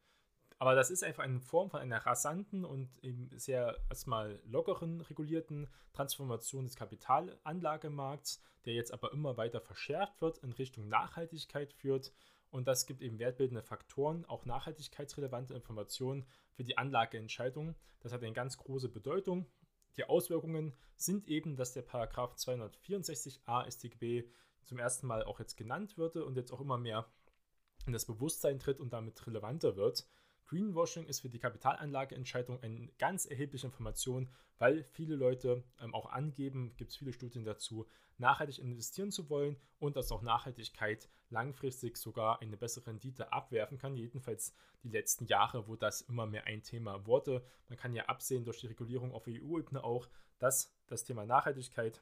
Aber 0.58 0.74
das 0.74 0.90
ist 0.90 1.04
einfach 1.04 1.24
eine 1.24 1.42
Form 1.42 1.70
von 1.70 1.82
einer 1.82 2.06
rasanten 2.06 2.64
und 2.64 2.98
eben 3.04 3.30
sehr 3.38 3.78
erstmal 3.90 4.42
lockeren 4.46 5.02
regulierten 5.02 5.68
Transformation 5.92 6.66
des 6.66 6.76
Kapitalanlagemarkts, 6.76 8.42
der 8.64 8.74
jetzt 8.74 8.94
aber 8.94 9.12
immer 9.12 9.36
weiter 9.36 9.60
verschärft 9.60 10.22
wird, 10.22 10.38
in 10.40 10.54
Richtung 10.54 10.88
Nachhaltigkeit 10.88 11.74
führt. 11.74 12.14
Und 12.52 12.68
das 12.70 12.86
gibt 12.86 13.02
eben 13.02 13.20
wertbildende 13.20 13.64
Faktoren, 13.64 14.24
auch 14.26 14.46
nachhaltigkeitsrelevante 14.46 15.54
Informationen 15.54 16.26
für 16.54 16.64
die 16.64 16.78
Anlageentscheidung. 16.78 17.76
Das 18.00 18.14
hat 18.14 18.24
eine 18.24 18.32
ganz 18.32 18.58
große 18.58 18.88
Bedeutung. 18.88 19.46
Die 19.98 20.06
Auswirkungen 20.06 20.74
sind 20.96 21.28
eben, 21.28 21.58
dass 21.58 21.74
der 21.74 21.82
Paragraph 21.82 22.36
264a 22.36 23.70
StGB 23.70 24.30
zum 24.64 24.80
ersten 24.80 25.08
Mal 25.08 25.24
auch 25.24 25.40
jetzt 25.40 25.58
genannt 25.58 25.98
wird 25.98 26.16
und 26.16 26.38
jetzt 26.38 26.52
auch 26.52 26.62
immer 26.62 26.78
mehr 26.78 27.10
in 27.86 27.94
das 27.94 28.06
Bewusstsein 28.06 28.60
tritt 28.60 28.80
und 28.80 28.94
damit 28.94 29.26
relevanter 29.28 29.76
wird. 29.76 30.08
Greenwashing 30.46 31.06
ist 31.06 31.22
für 31.22 31.30
die 31.30 31.40
Kapitalanlageentscheidung 31.40 32.62
eine 32.62 32.90
ganz 33.00 33.26
erhebliche 33.26 33.68
Information, 33.68 34.30
weil 34.58 34.84
viele 34.84 35.16
Leute 35.16 35.64
ähm, 35.80 35.94
auch 35.94 36.12
angeben, 36.12 36.76
gibt 36.78 36.92
es 36.92 36.98
viele 36.98 37.14
Studien 37.14 37.44
dazu, 37.44 37.88
nachhaltig 38.18 38.60
investieren 38.60 39.12
zu 39.12 39.30
wollen 39.30 39.58
und 39.80 39.98
dass 39.98 40.12
auch 40.12 40.22
Nachhaltigkeit 40.22 41.10
langfristig 41.30 41.98
sogar 41.98 42.42
eine 42.42 42.58
bessere 42.58 42.88
Rendite 42.88 43.34
abwerfen 43.34 43.78
kann. 43.78 43.96
Jedenfalls 43.96 44.54
die 44.84 44.90
letzten 44.90 45.26
Jahre, 45.26 45.68
wo 45.68 45.76
das 45.76 46.02
immer 46.02 46.26
mehr 46.26 46.46
ein 46.46 46.62
Thema 46.62 47.06
wurde. 47.06 47.44
Man 47.68 47.78
kann 47.78 47.94
ja 47.94 48.06
absehen 48.06 48.46
durch 48.46 48.60
die 48.60 48.68
Regulierung 48.68 49.12
auf 49.12 49.28
EU-Ebene 49.28 49.84
auch, 49.84 50.08
dass 50.38 50.74
das 50.88 51.04
Thema 51.04 51.26
Nachhaltigkeit 51.26 52.02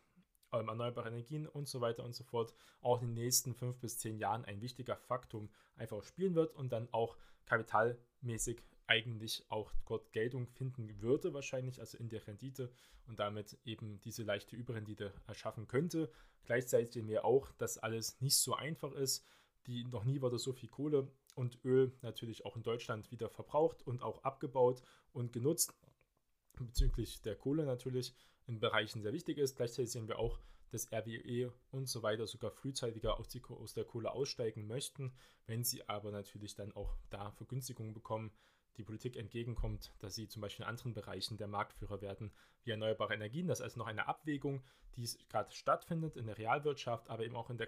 ähm, 0.53 0.69
erneuerbare 0.69 1.09
Energien 1.09 1.47
und 1.47 1.67
so 1.67 1.81
weiter 1.81 2.03
und 2.03 2.15
so 2.15 2.23
fort 2.23 2.53
auch 2.81 3.01
in 3.01 3.09
den 3.09 3.23
nächsten 3.23 3.53
fünf 3.53 3.79
bis 3.79 3.97
zehn 3.97 4.17
Jahren 4.17 4.45
ein 4.45 4.61
wichtiger 4.61 4.95
Faktum 4.95 5.49
einfach 5.75 6.03
spielen 6.03 6.35
wird 6.35 6.55
und 6.55 6.71
dann 6.71 6.87
auch 6.91 7.17
kapitalmäßig 7.45 8.61
eigentlich 8.87 9.45
auch 9.49 9.71
dort 9.87 10.11
Geltung 10.11 10.47
finden 10.47 11.01
würde, 11.01 11.33
wahrscheinlich, 11.33 11.79
also 11.79 11.97
in 11.97 12.09
der 12.09 12.25
Rendite 12.27 12.71
und 13.07 13.19
damit 13.19 13.57
eben 13.65 13.99
diese 14.01 14.23
leichte 14.23 14.55
Überrendite 14.55 15.13
erschaffen 15.27 15.67
könnte. 15.67 16.11
Gleichzeitig 16.45 16.93
sehen 16.93 17.07
wir 17.07 17.25
auch, 17.25 17.51
dass 17.53 17.77
alles 17.77 18.19
nicht 18.21 18.37
so 18.37 18.53
einfach 18.53 18.91
ist. 18.93 19.25
Die, 19.67 19.85
noch 19.85 20.03
nie 20.03 20.21
wurde 20.21 20.37
so 20.37 20.51
viel 20.51 20.69
Kohle 20.69 21.09
und 21.35 21.63
Öl 21.63 21.93
natürlich 22.01 22.45
auch 22.45 22.57
in 22.57 22.63
Deutschland 22.63 23.11
wieder 23.11 23.29
verbraucht 23.29 23.81
und 23.81 24.03
auch 24.03 24.23
abgebaut 24.23 24.83
und 25.13 25.31
genutzt. 25.31 25.73
Bezüglich 26.53 27.21
der 27.21 27.35
Kohle 27.35 27.65
natürlich 27.65 28.13
in 28.47 28.59
Bereichen 28.59 29.01
sehr 29.01 29.13
wichtig 29.13 29.37
ist. 29.37 29.55
Gleichzeitig 29.55 29.91
sehen 29.91 30.07
wir 30.07 30.19
auch, 30.19 30.39
dass 30.71 30.91
RWE 30.91 31.53
und 31.71 31.87
so 31.87 32.01
weiter 32.01 32.25
sogar 32.25 32.51
frühzeitiger 32.51 33.19
aus, 33.19 33.73
der 33.73 33.85
Kohle 33.85 34.11
aussteigen 34.11 34.67
möchten, 34.67 35.13
wenn 35.45 35.63
sie 35.63 35.87
aber 35.87 36.11
natürlich 36.11 36.55
dann 36.55 36.71
auch 36.73 36.97
da 37.09 37.31
Vergünstigungen 37.31 37.93
bekommen, 37.93 38.31
die 38.77 38.83
Politik 38.83 39.17
entgegenkommt, 39.17 39.93
dass 39.99 40.15
sie 40.15 40.27
zum 40.27 40.41
Beispiel 40.41 40.63
in 40.63 40.69
anderen 40.69 40.93
Bereichen 40.93 41.37
der 41.37 41.47
Marktführer 41.47 42.01
werden, 42.01 42.31
wie 42.63 42.71
erneuerbare 42.71 43.13
Energien. 43.13 43.47
Das 43.47 43.59
ist 43.59 43.63
also 43.63 43.79
noch 43.79 43.87
eine 43.87 44.07
Abwägung, 44.07 44.63
die 44.95 45.07
gerade 45.29 45.51
stattfindet 45.51 46.17
in 46.17 46.25
der 46.25 46.39
Realwirtschaft, 46.39 47.09
aber 47.09 47.23
eben 47.23 47.35
auch 47.35 47.51
in 47.51 47.57
der 47.57 47.67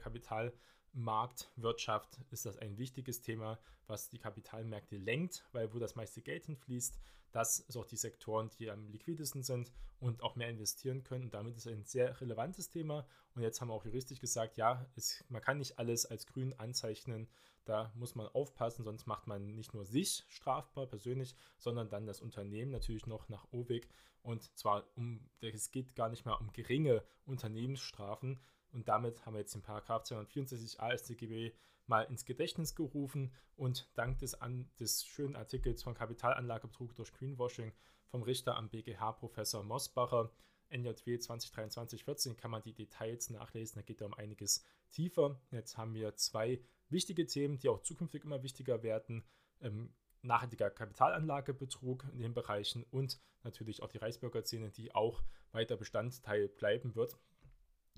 Kapitalmarktwirtschaft 0.96 2.20
ist 2.32 2.46
das 2.46 2.58
ein 2.58 2.78
wichtiges 2.78 3.22
Thema, 3.22 3.60
was 3.88 4.10
die 4.10 4.18
Kapitalmärkte 4.18 4.98
lenkt, 4.98 5.44
weil 5.52 5.74
wo 5.74 5.80
das 5.80 5.96
meiste 5.96 6.22
Geld 6.22 6.46
hinfließt, 6.46 6.98
das 7.32 7.60
ist 7.60 7.76
auch 7.76 7.86
die 7.86 7.98
Sektoren, 7.98 8.50
die 8.60 8.70
am 8.70 8.88
liquidesten 8.88 9.44
sind 9.44 9.74
und 10.00 10.24
auch 10.24 10.38
mehr 10.38 10.50
investieren 10.50 11.04
können. 11.04 11.26
Und 11.26 11.34
damit 11.34 11.58
ist 11.58 11.68
ein 11.68 11.84
sehr 11.84 12.20
relevantes 12.22 12.70
Thema. 12.70 13.06
Und 13.34 13.42
jetzt 13.42 13.60
haben 13.60 13.68
wir 13.68 13.74
auch 13.74 13.84
juristisch 13.84 14.22
gesagt, 14.22 14.56
ja, 14.56 14.86
es, 14.96 15.24
man 15.28 15.42
kann 15.42 15.58
nicht 15.58 15.78
alles 15.78 16.06
als 16.06 16.28
grün 16.28 16.58
anzeichnen. 16.58 17.28
Da 17.66 17.92
muss 17.96 18.16
man 18.16 18.28
aufpassen, 18.28 18.86
sonst 18.86 19.06
macht 19.06 19.28
man 19.28 19.54
nicht 19.56 19.74
nur 19.74 19.86
sich 19.86 20.24
strafbar 20.30 20.86
persönlich, 20.86 21.36
sondern 21.58 21.90
dann 21.90 22.06
das 22.06 22.22
Unternehmen 22.22 22.72
natürlich 22.72 23.06
noch 23.06 23.28
nach 23.28 23.52
OWIG. 23.52 23.90
Und 24.22 24.58
zwar 24.58 24.88
um, 24.96 25.30
es 25.42 25.72
geht 25.72 25.94
gar 25.96 26.08
nicht 26.10 26.26
mehr 26.26 26.40
um 26.40 26.54
geringe 26.54 27.04
Unternehmensstrafen. 27.26 28.40
Und 28.76 28.90
damit 28.90 29.26
haben 29.26 29.34
wir 29.34 29.40
jetzt 29.40 29.56
den 29.56 29.62
Paragraph 29.62 30.04
264 30.04 30.82
AStGB 30.82 31.54
mal 31.88 32.02
ins 32.04 32.26
Gedächtnis 32.26 32.76
gerufen 32.76 33.34
und 33.56 33.90
dank 33.96 34.20
des, 34.20 34.36
an, 34.36 34.70
des 34.80 35.06
schönen 35.06 35.38
Artikels 35.38 35.82
von 35.82 35.94
Kapitalanlagebetrug 35.94 36.94
durch 36.94 37.14
Greenwashing 37.14 37.72
vom 38.08 38.22
Richter 38.22 38.58
am 38.58 38.70
BGH 38.70 39.14
Professor 39.14 39.64
Mosbacher 39.64 40.30
NJW 40.70 41.16
2023-14 41.16 42.36
kann 42.36 42.52
man 42.52 42.64
die 42.64 42.74
Details 42.74 43.30
nachlesen, 43.30 43.76
da 43.76 43.82
geht 43.82 44.02
er 44.02 44.08
um 44.08 44.14
einiges 44.14 44.66
tiefer. 44.92 45.40
Jetzt 45.52 45.78
haben 45.78 45.94
wir 45.94 46.16
zwei 46.16 46.60
wichtige 46.90 47.26
Themen, 47.28 47.58
die 47.58 47.70
auch 47.70 47.82
zukünftig 47.82 48.26
immer 48.26 48.44
wichtiger 48.44 48.84
werden. 48.84 49.24
Ähm, 49.62 49.94
nachhaltiger 50.22 50.72
Kapitalanlagebetrug 50.72 52.04
in 52.12 52.20
den 52.20 52.34
Bereichen 52.34 52.84
und 52.90 53.22
natürlich 53.44 53.84
auch 53.84 53.90
die 53.90 54.00
Reichsbürgerszene, 54.00 54.72
die 54.72 54.94
auch 54.94 55.24
weiter 55.52 55.78
Bestandteil 55.78 56.50
bleiben 56.50 56.96
wird 56.96 57.16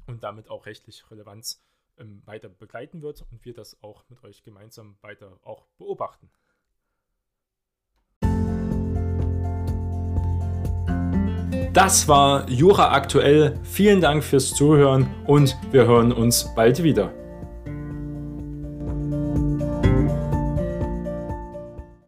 und 0.08 0.24
damit 0.24 0.50
auch 0.50 0.66
rechtlich 0.66 1.10
Relevanz 1.12 1.62
ähm, 1.98 2.22
weiter 2.26 2.50
begleiten 2.50 3.02
wird 3.02 3.26
und 3.32 3.46
wir 3.46 3.54
das 3.54 3.82
auch 3.84 4.04
mit 4.10 4.24
euch 4.24 4.44
gemeinsam 4.44 4.98
weiter 5.02 5.40
auch 5.44 5.68
beobachten. 5.78 6.30
Das 11.74 12.08
war 12.08 12.50
Jura 12.50 12.92
aktuell. 12.92 13.60
Vielen 13.64 14.02
Dank 14.02 14.24
fürs 14.24 14.54
Zuhören 14.56 15.08
und 15.28 15.56
wir 15.72 15.86
hören 15.86 16.12
uns 16.12 16.54
bald 16.56 16.82
wieder. 16.82 17.14